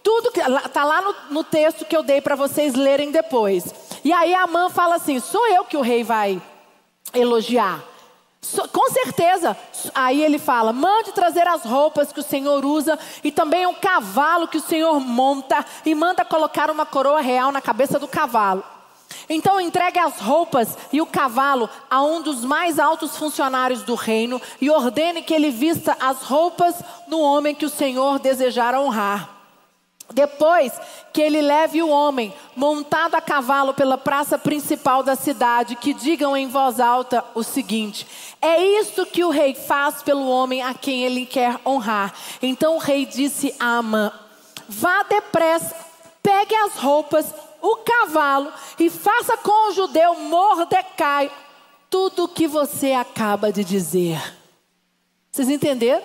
Tudo 0.04 0.32
que 0.32 0.40
está 0.40 0.84
lá 0.84 1.02
no, 1.02 1.16
no, 1.30 1.44
texto 1.44 1.86
que 1.86 1.96
eu 1.96 2.02
dei 2.02 2.22
para 2.22 2.36
vocês 2.36 2.74
lerem 2.74 3.12
depois. 3.12 3.74
E 4.04 4.12
aí 4.12 4.34
Amã 4.34 4.70
fala 4.70 4.96
assim: 4.96 5.20
sou 5.20 5.48
eu 5.48 5.64
que 5.64 5.78
o 5.78 5.82
rei 5.82 6.04
vai 6.04 6.42
elogiar. 7.14 7.84
So, 8.42 8.68
com 8.70 8.90
certeza. 8.90 9.56
Aí 9.94 10.24
ele 10.24 10.40
fala: 10.40 10.74
mande 10.74 11.12
trazer 11.12 11.48
as 11.48 11.64
roupas 11.64 12.12
que 12.12 12.20
o 12.20 12.24
Senhor 12.24 12.66
usa 12.66 12.98
e 13.24 13.32
também 13.32 13.68
um 13.68 13.74
cavalo 13.74 14.48
que 14.48 14.58
o 14.58 14.62
Senhor 14.62 15.00
monta 15.00 15.64
e 15.86 15.94
manda 15.94 16.26
colocar 16.26 16.72
uma 16.72 16.86
coroa 16.86 17.22
real 17.22 17.52
na 17.52 17.62
cabeça 17.62 18.00
do 18.00 18.08
cavalo. 18.08 18.64
Então 19.30 19.62
entregue 19.62 20.00
as 20.00 20.20
roupas 20.20 20.78
e 20.92 21.02
o 21.02 21.06
cavalo 21.06 21.70
a 21.90 22.02
um 22.02 22.22
dos 22.22 22.44
mais 22.44 22.80
altos 22.80 23.16
funcionários 23.18 23.84
do 23.84 23.94
reino 23.94 24.42
e 24.60 24.70
ordene 24.70 25.22
que 25.22 25.34
ele 25.34 25.52
vista 25.52 25.96
as 26.00 26.24
roupas 26.24 26.76
no 27.08 27.20
homem 27.20 27.54
que 27.54 27.66
o 27.66 27.70
Senhor 27.70 28.20
desejar 28.20 28.74
honrar. 28.74 29.41
Depois 30.14 30.74
que 31.14 31.22
ele 31.22 31.42
leve 31.42 31.82
o 31.82 31.90
homem 31.90 32.34
montado 32.56 33.16
a 33.16 33.22
cavalo 33.22 33.74
pela 33.74 33.98
praça 33.98 34.38
principal 34.38 35.04
da 35.04 35.16
cidade, 35.16 35.76
que 35.76 35.94
digam 35.94 36.36
em 36.36 36.48
voz 36.48 36.80
alta 36.80 37.24
o 37.34 37.44
seguinte: 37.44 38.08
É 38.42 38.62
isto 38.62 39.06
que 39.06 39.24
o 39.24 39.30
rei 39.30 39.54
faz 39.54 40.02
pelo 40.04 40.28
homem 40.28 40.62
a 40.62 40.74
quem 40.74 41.04
ele 41.04 41.26
quer 41.26 41.60
honrar. 41.66 42.14
Então 42.42 42.76
o 42.76 42.80
rei 42.80 43.06
disse 43.06 43.56
a 43.60 43.78
Amã: 43.78 44.12
Vá 44.68 45.04
depressa, 45.04 45.76
pegue 46.22 46.56
as 46.56 46.76
roupas, 46.76 47.34
o 47.62 47.78
cavalo 47.78 48.52
e 48.80 48.90
faça 48.90 49.38
com 49.38 49.70
o 49.70 49.74
judeu 49.74 50.16
Mordecai 50.16 51.32
tudo 51.90 52.24
o 52.24 52.28
que 52.28 52.48
você 52.48 52.94
acaba 52.94 53.52
de 53.52 53.64
dizer. 53.64 54.20
Vocês 55.32 55.50
entenderam? 55.50 56.04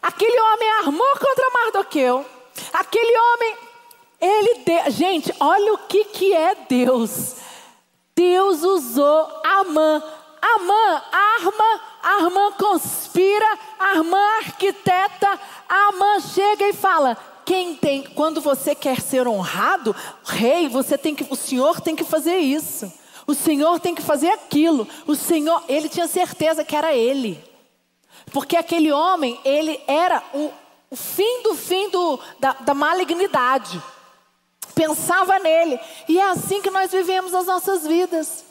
Aquele 0.00 0.40
homem 0.40 0.70
armou 0.82 1.12
contra 1.18 1.50
Mardoqueu 1.50 2.24
Aquele 2.72 3.18
homem, 3.18 3.56
ele 4.20 4.54
deu, 4.64 4.90
gente, 4.90 5.34
olha 5.40 5.74
o 5.74 5.78
que 5.78 6.04
que 6.04 6.32
é 6.32 6.54
Deus. 6.68 7.36
Deus 8.14 8.62
usou 8.62 9.40
Amã. 9.44 10.02
Amã 10.42 11.02
arma, 11.12 11.80
Amã 12.02 12.52
conspira, 12.52 13.58
Amã 13.78 14.38
arquiteta, 14.38 15.38
Amã 15.68 16.18
chega 16.18 16.66
e 16.66 16.72
fala: 16.72 17.16
quem 17.44 17.74
tem, 17.74 18.02
quando 18.02 18.40
você 18.40 18.74
quer 18.74 19.00
ser 19.00 19.28
honrado, 19.28 19.94
rei, 20.24 20.68
você 20.68 20.96
tem 20.96 21.14
que, 21.14 21.26
o 21.28 21.36
Senhor 21.36 21.80
tem 21.80 21.94
que 21.94 22.04
fazer 22.04 22.38
isso. 22.38 22.90
O 23.26 23.34
Senhor 23.34 23.78
tem 23.80 23.94
que 23.94 24.02
fazer 24.02 24.30
aquilo. 24.30 24.88
O 25.06 25.14
Senhor, 25.14 25.62
ele 25.68 25.88
tinha 25.88 26.06
certeza 26.08 26.64
que 26.64 26.74
era 26.74 26.94
ele. 26.94 27.42
Porque 28.32 28.56
aquele 28.56 28.90
homem, 28.92 29.38
ele 29.44 29.80
era 29.86 30.22
o 30.32 30.50
o 30.90 30.96
fim 30.96 31.42
do 31.42 31.54
fim 31.54 31.88
do, 31.90 32.18
da, 32.38 32.52
da 32.52 32.74
malignidade. 32.74 33.80
Pensava 34.74 35.38
nele. 35.38 35.78
E 36.08 36.18
é 36.18 36.30
assim 36.30 36.60
que 36.60 36.70
nós 36.70 36.90
vivemos 36.90 37.34
as 37.34 37.46
nossas 37.46 37.86
vidas. 37.86 38.44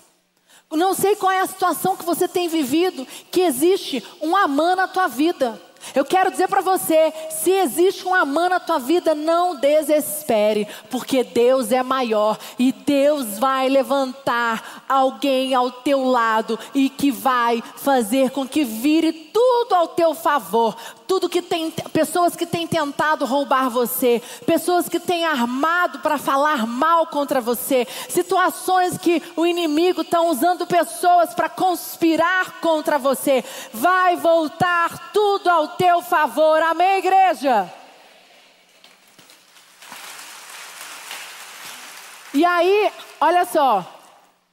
Não 0.71 0.93
sei 0.93 1.15
qual 1.15 1.31
é 1.31 1.41
a 1.41 1.47
situação 1.47 1.97
que 1.97 2.05
você 2.05 2.27
tem 2.27 2.47
vivido, 2.47 3.05
que 3.31 3.41
existe 3.41 4.05
um 4.21 4.35
amã 4.35 4.75
na 4.75 4.87
tua 4.87 5.07
vida. 5.07 5.59
Eu 5.95 6.05
quero 6.05 6.29
dizer 6.29 6.47
para 6.47 6.61
você: 6.61 7.11
se 7.31 7.49
existe 7.49 8.05
um 8.07 8.13
amã 8.13 8.49
na 8.49 8.59
tua 8.59 8.77
vida, 8.77 9.15
não 9.15 9.55
desespere, 9.55 10.67
porque 10.89 11.23
Deus 11.23 11.71
é 11.71 11.81
maior 11.81 12.37
e 12.59 12.71
Deus 12.71 13.39
vai 13.39 13.69
levantar 13.69 14.83
alguém 14.87 15.55
ao 15.55 15.71
teu 15.71 16.03
lado 16.03 16.59
e 16.75 16.89
que 16.89 17.11
vai 17.11 17.63
fazer 17.77 18.29
com 18.31 18.47
que 18.47 18.63
vire 18.63 19.11
tudo 19.11 19.73
ao 19.73 19.87
teu 19.87 20.13
favor. 20.13 20.75
Tudo 21.09 21.27
que 21.27 21.41
tem 21.41 21.71
pessoas 21.91 22.35
que 22.35 22.45
têm 22.45 22.67
tentado 22.67 23.25
roubar 23.25 23.67
você, 23.67 24.21
pessoas 24.45 24.87
que 24.87 24.99
têm 24.99 25.25
armado 25.25 25.97
para 25.99 26.19
falar 26.19 26.67
mal 26.67 27.07
contra 27.07 27.41
você, 27.41 27.87
situações 28.07 28.95
que 28.95 29.19
o 29.35 29.43
inimigo 29.43 30.01
está 30.01 30.21
usando 30.21 30.67
pessoas 30.67 31.33
para 31.33 31.49
conspirar 31.49 32.61
contra 32.61 32.99
você. 32.99 33.43
Vai 33.73 34.17
voltar 34.17 35.11
tudo 35.11 35.49
ao 35.49 35.69
teu 35.69 36.03
favor. 36.03 36.61
Amém, 36.61 36.99
igreja. 36.99 37.73
E 42.35 42.45
aí, 42.45 42.91
olha 43.19 43.45
só, 43.45 43.83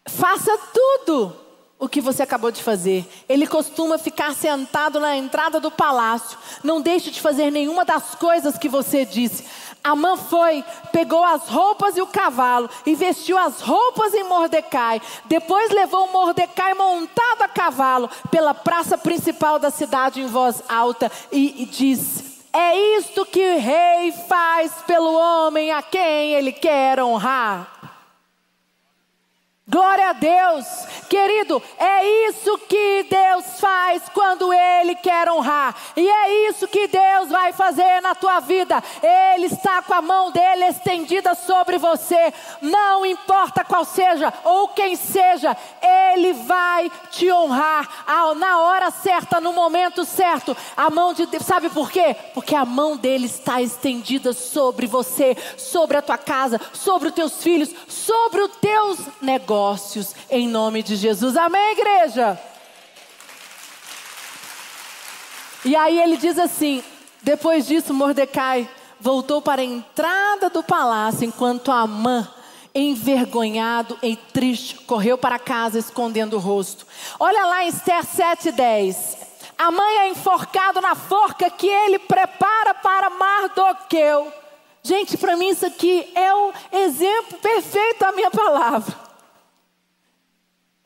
faça 0.08 0.56
tudo 0.72 1.45
o 1.78 1.88
que 1.88 2.00
você 2.00 2.22
acabou 2.22 2.50
de 2.50 2.62
fazer. 2.62 3.06
Ele 3.28 3.46
costuma 3.46 3.98
ficar 3.98 4.34
sentado 4.34 4.98
na 4.98 5.16
entrada 5.16 5.60
do 5.60 5.70
palácio. 5.70 6.38
Não 6.64 6.80
deixe 6.80 7.10
de 7.10 7.20
fazer 7.20 7.50
nenhuma 7.50 7.84
das 7.84 8.14
coisas 8.14 8.56
que 8.56 8.68
você 8.68 9.04
disse. 9.04 9.44
Amã 9.84 10.16
foi, 10.16 10.64
pegou 10.90 11.22
as 11.22 11.48
roupas 11.48 11.96
e 11.96 12.00
o 12.00 12.06
cavalo 12.06 12.68
e 12.84 12.94
vestiu 12.94 13.38
as 13.38 13.60
roupas 13.60 14.14
em 14.14 14.24
Mordecai. 14.24 15.00
Depois 15.26 15.70
levou 15.70 16.10
Mordecai 16.10 16.74
montado 16.74 17.42
a 17.42 17.48
cavalo 17.48 18.10
pela 18.30 18.52
praça 18.52 18.98
principal 18.98 19.58
da 19.58 19.70
cidade 19.70 20.20
em 20.20 20.26
voz 20.26 20.62
alta 20.68 21.12
e, 21.30 21.62
e 21.62 21.66
diz: 21.66 22.42
É 22.52 22.76
isto 22.98 23.24
que 23.26 23.38
o 23.38 23.60
rei 23.60 24.10
faz 24.26 24.72
pelo 24.88 25.12
homem 25.12 25.70
a 25.70 25.82
quem 25.82 26.32
ele 26.32 26.52
quer 26.52 27.00
honrar. 27.00 27.76
Glória 29.68 30.10
a 30.10 30.12
Deus, 30.12 30.64
querido, 31.06 31.62
é 31.78 32.28
isso 32.28 32.58
que 32.68 33.06
Deus 33.08 33.60
faz 33.60 34.02
quando 34.12 34.52
Ele 34.52 34.94
quer 34.94 35.28
honrar, 35.30 35.74
e 35.96 36.08
é 36.08 36.48
isso 36.48 36.68
que 36.68 36.86
Deus 36.86 37.28
vai 37.30 37.52
fazer 37.52 38.00
na 38.02 38.14
tua 38.14 38.40
vida. 38.40 38.82
Ele 39.34 39.46
está 39.46 39.82
com 39.82 39.94
a 39.94 40.02
mão 40.02 40.30
dele 40.30 40.64
estendida 40.66 41.34
sobre 41.34 41.78
você, 41.78 42.32
não 42.60 43.04
importa 43.06 43.64
qual 43.64 43.84
seja 43.84 44.32
ou 44.44 44.68
quem 44.68 44.96
seja, 44.96 45.56
Ele 45.82 46.32
vai 46.32 46.90
te 47.10 47.30
honrar 47.30 47.88
na 48.36 48.60
hora 48.60 48.90
certa, 48.90 49.40
no 49.40 49.52
momento 49.52 50.04
certo. 50.04 50.56
A 50.76 50.90
mão 50.90 51.12
de 51.12 51.26
Deus, 51.26 51.44
sabe 51.44 51.68
por 51.70 51.90
quê? 51.90 52.16
Porque 52.34 52.54
a 52.54 52.64
mão 52.64 52.96
dele 52.96 53.26
está 53.26 53.62
estendida 53.62 54.32
sobre 54.32 54.86
você, 54.86 55.36
sobre 55.56 55.96
a 55.96 56.02
tua 56.02 56.18
casa, 56.18 56.60
sobre 56.72 57.08
os 57.08 57.14
teus 57.14 57.42
filhos, 57.42 57.70
sobre 57.88 58.42
os 58.42 58.56
teus 58.56 58.98
negócios 59.20 60.14
em 60.28 60.48
nome 60.48 60.82
de 60.82 60.95
Jesus. 60.98 61.36
Amém, 61.36 61.72
igreja? 61.72 62.38
E 65.64 65.74
aí 65.74 66.00
ele 66.00 66.16
diz 66.16 66.38
assim: 66.38 66.82
depois 67.22 67.66
disso, 67.66 67.92
Mordecai 67.92 68.68
voltou 69.00 69.42
para 69.42 69.60
a 69.60 69.64
entrada 69.64 70.48
do 70.48 70.62
palácio, 70.62 71.24
enquanto 71.24 71.72
Amã, 71.72 72.28
envergonhado 72.74 73.98
e 74.02 74.14
triste, 74.14 74.76
correu 74.76 75.18
para 75.18 75.38
casa 75.38 75.78
escondendo 75.78 76.36
o 76.36 76.38
rosto. 76.38 76.86
Olha 77.18 77.46
lá 77.46 77.64
em 77.64 77.68
Esther 77.68 78.04
7,10. 78.04 79.16
A 79.58 79.70
mãe 79.70 79.98
é 79.98 80.08
enforcado 80.10 80.80
na 80.80 80.94
forca 80.94 81.50
que 81.50 81.66
ele 81.66 81.98
prepara 81.98 82.74
para 82.74 83.10
Mardoqueu. 83.10 84.32
Gente, 84.82 85.16
para 85.16 85.36
mim 85.36 85.48
isso 85.48 85.66
aqui 85.66 86.12
é 86.14 86.32
o 86.32 86.52
exemplo 86.70 87.38
perfeito 87.38 88.00
da 88.00 88.12
minha 88.12 88.30
palavra. 88.30 89.05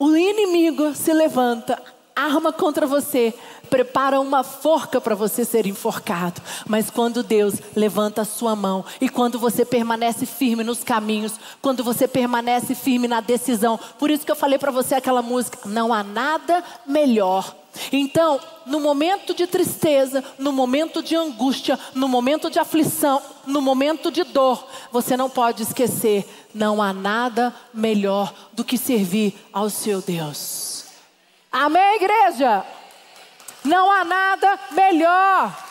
O 0.03 0.17
inimigo 0.17 0.95
se 0.95 1.13
levanta, 1.13 1.79
arma 2.17 2.55
contra 2.55 2.87
você, 2.87 3.35
prepara 3.69 4.19
uma 4.19 4.43
forca 4.43 4.99
para 4.99 5.15
você 5.15 5.45
ser 5.45 5.67
enforcado. 5.67 6.41
Mas 6.67 6.89
quando 6.89 7.23
Deus 7.23 7.57
levanta 7.77 8.23
a 8.23 8.25
sua 8.25 8.57
mão 8.57 8.83
e 8.99 9.11
quando 9.11 9.39
você 9.39 9.63
permanece 9.63 10.25
firme 10.25 10.65
nos 10.65 10.83
caminhos, 10.83 11.35
quando 11.61 11.85
você 11.85 12.09
permanece 12.09 12.75
firme 12.75 13.07
na 13.07 13.21
decisão, 13.21 13.79
por 13.99 14.11
isso 14.11 14.25
que 14.25 14.33
eu 14.33 14.37
falei 14.37 14.59
para 14.59 14.73
você 14.73 14.95
aquela 14.95 15.21
música, 15.21 15.59
não 15.67 15.93
há 15.93 16.03
nada 16.03 16.65
melhor 16.87 17.60
então, 17.93 18.41
no 18.67 18.81
momento 18.81 19.35
de 19.35 19.47
tristeza, 19.47 20.25
no 20.39 20.53
momento 20.53 21.03
de 21.03 21.15
angústia, 21.15 21.79
no 21.95 22.09
momento 22.09 22.51
de 22.51 22.59
aflição, 22.59 23.23
no 23.47 23.61
momento 23.61 24.11
de 24.11 24.25
dor, 24.25 24.67
você 24.91 25.17
não 25.17 25.31
pode 25.31 25.63
esquecer: 25.63 26.29
não 26.53 26.83
há 26.83 26.93
nada 26.93 27.55
melhor 27.73 28.33
do 28.53 28.65
que 28.65 28.77
servir 28.77 29.35
ao 29.53 29.71
seu 29.71 30.01
Deus. 30.01 30.87
Amém, 31.51 31.97
igreja? 31.97 32.65
Não 33.65 33.91
há 33.91 34.05
nada 34.05 34.59
melhor. 34.73 35.67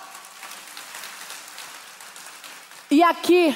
E 2.92 3.04
aqui 3.04 3.56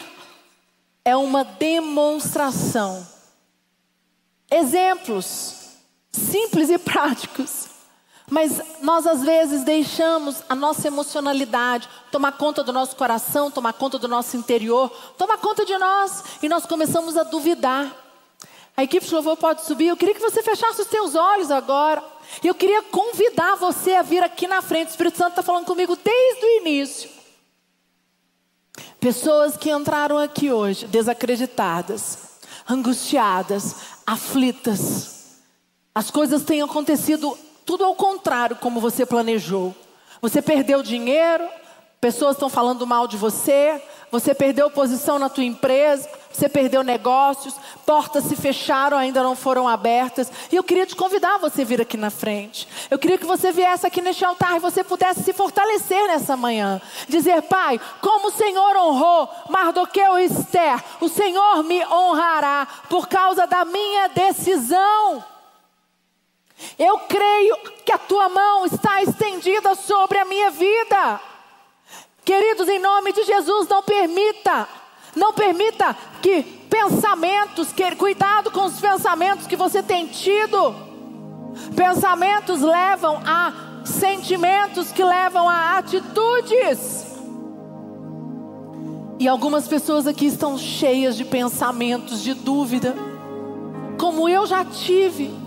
é 1.03 1.15
uma 1.15 1.43
demonstração. 1.43 3.07
Exemplos 4.49 5.61
simples 6.11 6.69
e 6.69 6.77
práticos 6.77 7.72
mas 8.29 8.61
nós 8.81 9.05
às 9.05 9.21
vezes 9.21 9.63
deixamos 9.63 10.43
a 10.47 10.55
nossa 10.55 10.87
emocionalidade 10.87 11.89
tomar 12.11 12.33
conta 12.33 12.63
do 12.63 12.71
nosso 12.71 12.95
coração, 12.95 13.51
tomar 13.51 13.73
conta 13.73 13.99
do 13.99 14.07
nosso 14.07 14.37
interior, 14.37 14.89
tomar 15.17 15.37
conta 15.37 15.65
de 15.65 15.77
nós 15.77 16.23
e 16.41 16.47
nós 16.47 16.65
começamos 16.65 17.17
a 17.17 17.23
duvidar. 17.23 17.91
A 18.75 18.83
equipe 18.83 19.05
de 19.05 19.13
louvor 19.13 19.37
pode 19.37 19.63
subir. 19.65 19.87
Eu 19.87 19.97
queria 19.97 20.15
que 20.15 20.21
você 20.21 20.41
fechasse 20.41 20.81
os 20.81 20.87
seus 20.87 21.13
olhos 21.13 21.51
agora. 21.51 22.03
E 22.43 22.47
eu 22.47 22.55
queria 22.55 22.81
convidar 22.81 23.55
você 23.55 23.93
a 23.93 24.01
vir 24.01 24.23
aqui 24.23 24.47
na 24.47 24.63
frente. 24.63 24.87
O 24.87 24.91
Espírito 24.91 25.17
Santo 25.17 25.29
está 25.31 25.43
falando 25.43 25.65
comigo 25.65 25.95
desde 25.95 26.43
o 26.43 26.57
início. 26.61 27.09
Pessoas 28.99 29.55
que 29.57 29.69
entraram 29.69 30.17
aqui 30.17 30.51
hoje 30.51 30.87
desacreditadas, 30.87 32.17
angustiadas, 32.67 33.75
aflitas. 34.07 35.41
As 35.93 36.09
coisas 36.09 36.41
têm 36.41 36.63
acontecido 36.63 37.37
tudo 37.73 37.85
ao 37.85 37.95
contrário 37.95 38.55
como 38.57 38.79
você 38.79 39.03
planejou. 39.03 39.73
Você 40.21 40.43
perdeu 40.43 40.83
dinheiro, 40.83 41.43
pessoas 41.99 42.35
estão 42.35 42.47
falando 42.47 42.85
mal 42.85 43.07
de 43.07 43.17
você, 43.17 43.81
você 44.11 44.35
perdeu 44.35 44.69
posição 44.69 45.17
na 45.17 45.27
tua 45.27 45.43
empresa, 45.43 46.07
você 46.31 46.47
perdeu 46.47 46.83
negócios, 46.83 47.55
portas 47.83 48.25
se 48.25 48.35
fecharam, 48.35 48.95
ainda 48.95 49.23
não 49.23 49.35
foram 49.35 49.67
abertas. 49.67 50.31
E 50.51 50.55
eu 50.55 50.63
queria 50.63 50.85
te 50.85 50.95
convidar 50.95 51.33
a 51.33 51.37
você 51.39 51.65
vir 51.65 51.81
aqui 51.81 51.97
na 51.97 52.11
frente. 52.11 52.67
Eu 52.91 52.99
queria 52.99 53.17
que 53.17 53.25
você 53.25 53.51
viesse 53.51 53.87
aqui 53.87 54.03
neste 54.03 54.23
altar 54.23 54.55
e 54.55 54.59
você 54.59 54.83
pudesse 54.83 55.23
se 55.23 55.33
fortalecer 55.33 56.05
nessa 56.05 56.37
manhã. 56.37 56.79
Dizer, 57.09 57.41
Pai, 57.41 57.81
como 58.01 58.27
o 58.27 58.33
Senhor 58.33 58.77
honrou 58.77 59.27
Mardoqueu 59.49 60.19
e 60.19 60.25
Esther, 60.25 60.79
o 61.01 61.09
Senhor 61.09 61.63
me 61.63 61.83
honrará 61.87 62.67
por 62.87 63.07
causa 63.07 63.47
da 63.47 63.65
minha 63.65 64.09
decisão. 64.09 65.32
Eu 66.77 66.99
creio 66.99 67.57
que 67.85 67.91
a 67.91 67.97
tua 67.97 68.29
mão 68.29 68.65
está 68.65 69.01
estendida 69.01 69.75
sobre 69.75 70.17
a 70.17 70.25
minha 70.25 70.49
vida. 70.51 71.19
Queridos, 72.25 72.69
em 72.69 72.79
nome 72.79 73.11
de 73.11 73.23
Jesus, 73.23 73.67
não 73.67 73.83
permita, 73.83 74.67
não 75.15 75.33
permita 75.33 75.95
que 76.21 76.41
pensamentos, 76.69 77.71
que, 77.71 77.95
cuidado 77.95 78.49
com 78.49 78.65
os 78.65 78.79
pensamentos 78.79 79.45
que 79.45 79.55
você 79.55 79.83
tem 79.83 80.07
tido. 80.07 80.73
Pensamentos 81.75 82.61
levam 82.61 83.21
a 83.25 83.53
sentimentos 83.85 84.91
que 84.91 85.03
levam 85.03 85.49
a 85.49 85.77
atitudes. 85.77 87.05
E 89.19 89.27
algumas 89.27 89.67
pessoas 89.67 90.07
aqui 90.07 90.25
estão 90.25 90.57
cheias 90.57 91.15
de 91.15 91.25
pensamentos 91.25 92.23
de 92.23 92.33
dúvida, 92.33 92.95
como 93.99 94.27
eu 94.27 94.45
já 94.45 94.65
tive 94.65 95.42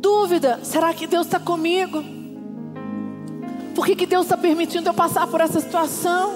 dúvida: 0.00 0.60
será 0.62 0.92
que 0.92 1.06
Deus 1.06 1.26
está 1.26 1.38
comigo? 1.38 2.02
Por 3.74 3.86
que, 3.86 3.94
que 3.94 4.06
Deus 4.06 4.24
está 4.24 4.36
permitindo 4.36 4.88
eu 4.88 4.94
passar 4.94 5.26
por 5.26 5.40
essa 5.40 5.60
situação? 5.60 6.32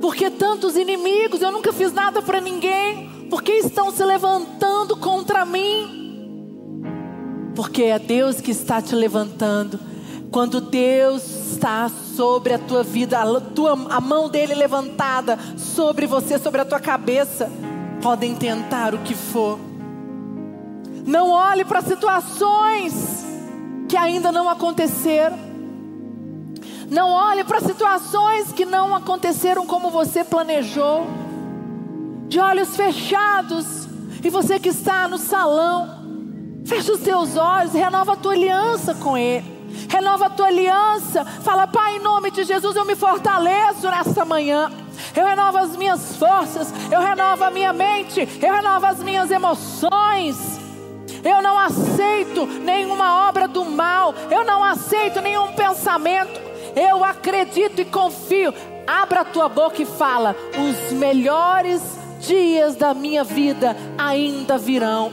Porque 0.00 0.30
tantos 0.30 0.76
inimigos, 0.76 1.42
eu 1.42 1.52
nunca 1.52 1.72
fiz 1.72 1.92
nada 1.92 2.22
para 2.22 2.40
ninguém, 2.40 3.28
por 3.28 3.42
que 3.42 3.52
estão 3.52 3.90
se 3.90 4.02
levantando 4.02 4.96
contra 4.96 5.44
mim? 5.44 5.98
Porque 7.54 7.82
é 7.82 7.98
Deus 7.98 8.40
que 8.40 8.50
está 8.50 8.80
te 8.80 8.94
levantando. 8.94 9.78
Quando 10.30 10.60
Deus 10.60 11.24
está 11.52 11.88
sobre 11.88 12.54
a 12.54 12.58
tua 12.58 12.82
vida, 12.82 13.18
a, 13.20 13.40
tua, 13.40 13.72
a 13.90 14.00
mão 14.00 14.28
dele 14.28 14.54
levantada 14.54 15.38
sobre 15.58 16.06
você, 16.06 16.38
sobre 16.38 16.60
a 16.60 16.64
tua 16.64 16.78
cabeça, 16.78 17.50
podem 18.00 18.34
tentar 18.34 18.94
o 18.94 18.98
que 18.98 19.14
for 19.14 19.58
não 21.06 21.30
olhe 21.30 21.64
para 21.64 21.80
situações 21.80 23.24
que 23.88 23.96
ainda 23.96 24.30
não 24.30 24.48
aconteceram. 24.48 25.38
Não 26.88 27.10
olhe 27.10 27.44
para 27.44 27.60
situações 27.60 28.52
que 28.52 28.64
não 28.64 28.94
aconteceram 28.94 29.66
como 29.66 29.90
você 29.90 30.24
planejou. 30.24 31.06
De 32.28 32.38
olhos 32.38 32.76
fechados. 32.76 33.88
E 34.22 34.28
você 34.28 34.58
que 34.58 34.68
está 34.68 35.08
no 35.08 35.16
salão, 35.16 36.62
fecha 36.66 36.92
os 36.92 37.00
teus 37.00 37.36
olhos, 37.36 37.72
renova 37.72 38.12
a 38.12 38.16
tua 38.16 38.32
aliança 38.32 38.94
com 38.94 39.16
Ele. 39.16 39.60
Renova 39.88 40.26
a 40.26 40.30
tua 40.30 40.46
aliança. 40.46 41.24
Fala, 41.24 41.66
Pai, 41.66 41.96
em 41.96 42.00
nome 42.00 42.30
de 42.30 42.44
Jesus, 42.44 42.76
eu 42.76 42.84
me 42.84 42.94
fortaleço 42.94 43.88
nesta 43.88 44.24
manhã. 44.24 44.70
Eu 45.16 45.26
renovo 45.26 45.58
as 45.58 45.76
minhas 45.76 46.16
forças, 46.16 46.72
eu 46.92 47.00
renovo 47.00 47.42
a 47.42 47.50
minha 47.50 47.72
mente, 47.72 48.28
eu 48.42 48.52
renovo 48.52 48.86
as 48.86 49.02
minhas 49.02 49.30
emoções. 49.30 50.59
Eu 51.24 51.42
não 51.42 51.58
aceito 51.58 52.46
nenhuma 52.46 53.28
obra 53.28 53.46
do 53.46 53.64
mal, 53.64 54.14
eu 54.30 54.44
não 54.44 54.64
aceito 54.64 55.20
nenhum 55.20 55.52
pensamento. 55.52 56.40
Eu 56.74 57.04
acredito 57.04 57.80
e 57.80 57.84
confio. 57.84 58.54
Abra 58.86 59.20
a 59.20 59.24
tua 59.24 59.48
boca 59.48 59.82
e 59.82 59.86
fala: 59.86 60.36
os 60.56 60.92
melhores 60.92 61.82
dias 62.20 62.76
da 62.76 62.94
minha 62.94 63.24
vida 63.24 63.76
ainda 63.98 64.56
virão. 64.56 65.12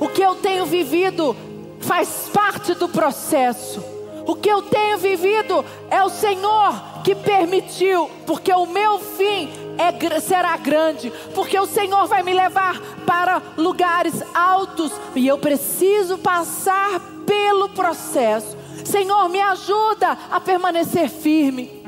O 0.00 0.08
que 0.08 0.22
eu 0.22 0.34
tenho 0.36 0.66
vivido 0.66 1.36
faz 1.80 2.30
parte 2.32 2.74
do 2.74 2.88
processo. 2.88 3.82
O 4.26 4.36
que 4.36 4.48
eu 4.48 4.62
tenho 4.62 4.98
vivido 4.98 5.64
é 5.90 6.02
o 6.04 6.08
Senhor 6.08 6.92
que 7.02 7.14
permitiu, 7.14 8.08
porque 8.24 8.52
o 8.52 8.66
meu 8.66 8.98
fim 8.98 9.50
é, 9.78 10.20
será 10.20 10.56
grande, 10.56 11.12
porque 11.34 11.58
o 11.58 11.66
Senhor 11.66 12.06
vai 12.06 12.22
me 12.22 12.32
levar 12.32 12.80
para 13.06 13.42
lugares 13.56 14.22
altos 14.34 14.92
e 15.14 15.26
eu 15.26 15.38
preciso 15.38 16.18
passar 16.18 17.00
pelo 17.26 17.68
processo. 17.70 18.56
Senhor, 18.84 19.28
me 19.28 19.40
ajuda 19.40 20.16
a 20.30 20.40
permanecer 20.40 21.08
firme. 21.08 21.82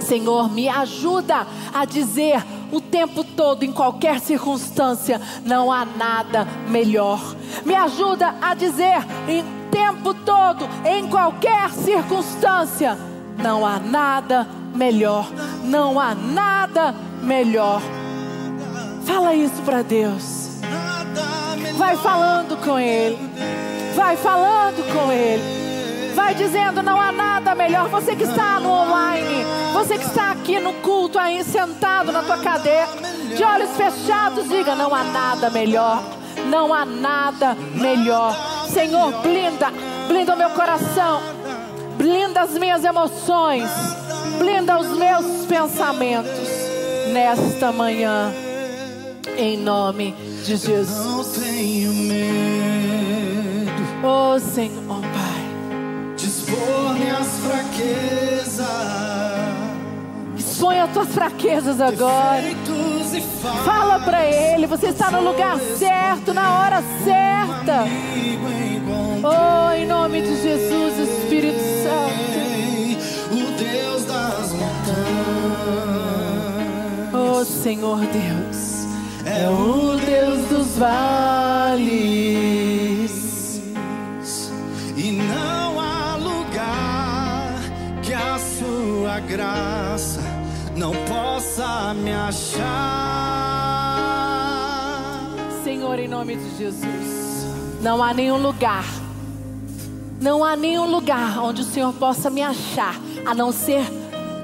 Senhor, 0.00 0.50
me 0.50 0.68
ajuda 0.68 1.46
a 1.72 1.84
dizer 1.84 2.42
o 2.72 2.80
tempo 2.80 3.24
todo, 3.24 3.62
em 3.62 3.72
qualquer 3.72 4.20
circunstância, 4.20 5.20
não 5.44 5.70
há 5.72 5.84
nada 5.84 6.46
melhor. 6.68 7.20
Me 7.64 7.74
ajuda 7.74 8.34
a 8.40 8.54
dizer 8.54 8.98
em 9.28 9.44
tempo 9.70 10.14
todo, 10.14 10.68
em 10.84 11.08
qualquer 11.08 11.70
circunstância, 11.70 12.96
não 13.38 13.66
há 13.66 13.78
nada 13.78 14.44
melhor. 14.44 14.59
Não 15.64 16.00
há 16.00 16.14
nada 16.14 16.94
melhor. 17.22 17.82
Fala 19.04 19.34
isso 19.34 19.60
para 19.62 19.82
Deus. 19.82 20.58
Vai 21.76 21.96
falando 21.96 22.56
com 22.64 22.78
Ele. 22.78 23.18
Vai 23.94 24.16
falando 24.16 24.82
com 24.92 25.12
Ele. 25.12 26.14
Vai 26.14 26.34
dizendo: 26.34 26.82
não 26.82 27.00
há 27.00 27.12
nada 27.12 27.54
melhor. 27.54 27.88
Você 27.88 28.16
que 28.16 28.24
está 28.24 28.58
no 28.58 28.70
online, 28.70 29.44
você 29.72 29.98
que 29.98 30.04
está 30.06 30.30
aqui 30.30 30.58
no 30.58 30.72
culto, 30.74 31.18
aí 31.18 31.44
sentado 31.44 32.10
na 32.10 32.22
tua 32.22 32.38
cadeira, 32.38 32.88
de 33.36 33.44
olhos 33.44 33.70
fechados, 33.76 34.48
diga: 34.48 34.74
não 34.74 34.94
há 34.94 35.04
nada 35.04 35.50
melhor. 35.50 36.02
Não 36.48 36.72
há 36.72 36.86
nada 36.86 37.54
melhor. 37.74 38.34
Senhor, 38.68 39.12
blinda, 39.20 39.70
blinda 40.08 40.34
o 40.34 40.38
meu 40.38 40.50
coração, 40.50 41.20
blinda 41.98 42.40
as 42.40 42.56
minhas 42.56 42.84
emoções, 42.84 43.68
blinda 44.40 44.78
os 44.78 44.96
meus 44.96 45.44
pensamentos 45.44 46.48
nesta 47.12 47.70
manhã, 47.70 48.32
em 49.36 49.58
nome 49.58 50.14
de 50.46 50.56
Jesus. 50.56 50.88
Não 50.88 51.22
tenho 51.24 51.92
medo, 51.92 53.70
oh 54.02 54.40
Senhor, 54.40 55.02
Pai, 55.02 56.16
dispor 56.16 56.94
minhas 56.94 57.28
fraquezas. 57.40 58.66
Expõe 60.38 60.80
as 60.80 60.90
tuas 60.90 61.08
fraquezas 61.08 61.78
agora. 61.78 62.42
Fala 63.66 64.00
para 64.00 64.24
Ele, 64.24 64.66
você 64.66 64.86
está 64.86 65.10
no 65.10 65.22
lugar 65.22 65.58
certo, 65.76 66.32
na 66.32 66.60
hora 66.60 66.82
certa. 67.04 67.84
Oh, 69.22 69.70
em 69.72 69.86
nome 69.86 70.22
de 70.22 70.40
Jesus, 70.40 70.98
Espírito 70.98 71.60
Santo. 71.82 72.39
Oh, 77.40 77.44
Senhor 77.44 78.00
Deus, 78.00 78.84
é 79.24 79.48
o 79.48 79.96
Deus 79.96 80.46
dos 80.50 80.76
vales. 80.76 81.80
E 84.94 85.12
não 85.12 85.80
há 85.80 86.16
lugar 86.16 87.54
que 88.02 88.12
a 88.12 88.38
sua 88.38 89.20
graça 89.20 90.20
não 90.76 90.92
possa 91.06 91.94
me 91.94 92.12
achar. 92.12 92.60
Senhor, 95.64 95.98
em 95.98 96.08
nome 96.08 96.36
de 96.36 96.58
Jesus, 96.58 97.46
não 97.80 98.02
há 98.02 98.12
nenhum 98.12 98.36
lugar 98.36 98.84
não 100.20 100.44
há 100.44 100.54
nenhum 100.54 100.84
lugar 100.84 101.38
onde 101.38 101.62
o 101.62 101.64
Senhor 101.64 101.94
possa 101.94 102.28
me 102.28 102.42
achar, 102.42 103.00
a 103.24 103.34
não 103.34 103.50
ser 103.50 103.90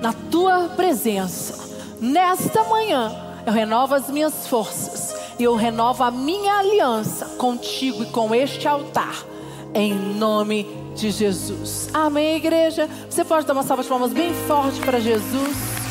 na 0.01 0.15
tua 0.31 0.71
presença. 0.71 1.56
Nesta 2.01 2.63
manhã, 2.65 3.11
eu 3.47 3.53
renovo 3.53 3.95
as 3.95 4.11
minhas 4.11 4.47
forças 4.47 5.15
e 5.39 5.45
eu 5.45 5.57
renovo 5.57 6.03
a 6.05 6.11
minha 6.11 6.59
aliança 6.59 7.25
contigo 7.37 8.03
e 8.03 8.07
com 8.07 8.35
este 8.35 8.69
altar, 8.69 9.17
em 9.75 9.95
nome 9.95 10.67
de 10.95 11.11
Jesus. 11.11 11.89
Amém, 11.95 12.37
igreja? 12.37 12.89
Você 13.09 13.25
pode 13.25 13.47
dar 13.47 13.55
uma 13.55 13.63
salva 13.63 13.83
de 13.83 13.89
palmas 13.89 14.13
bem 14.13 14.35
forte 14.47 14.81
para 14.81 15.01
Jesus. 15.01 15.86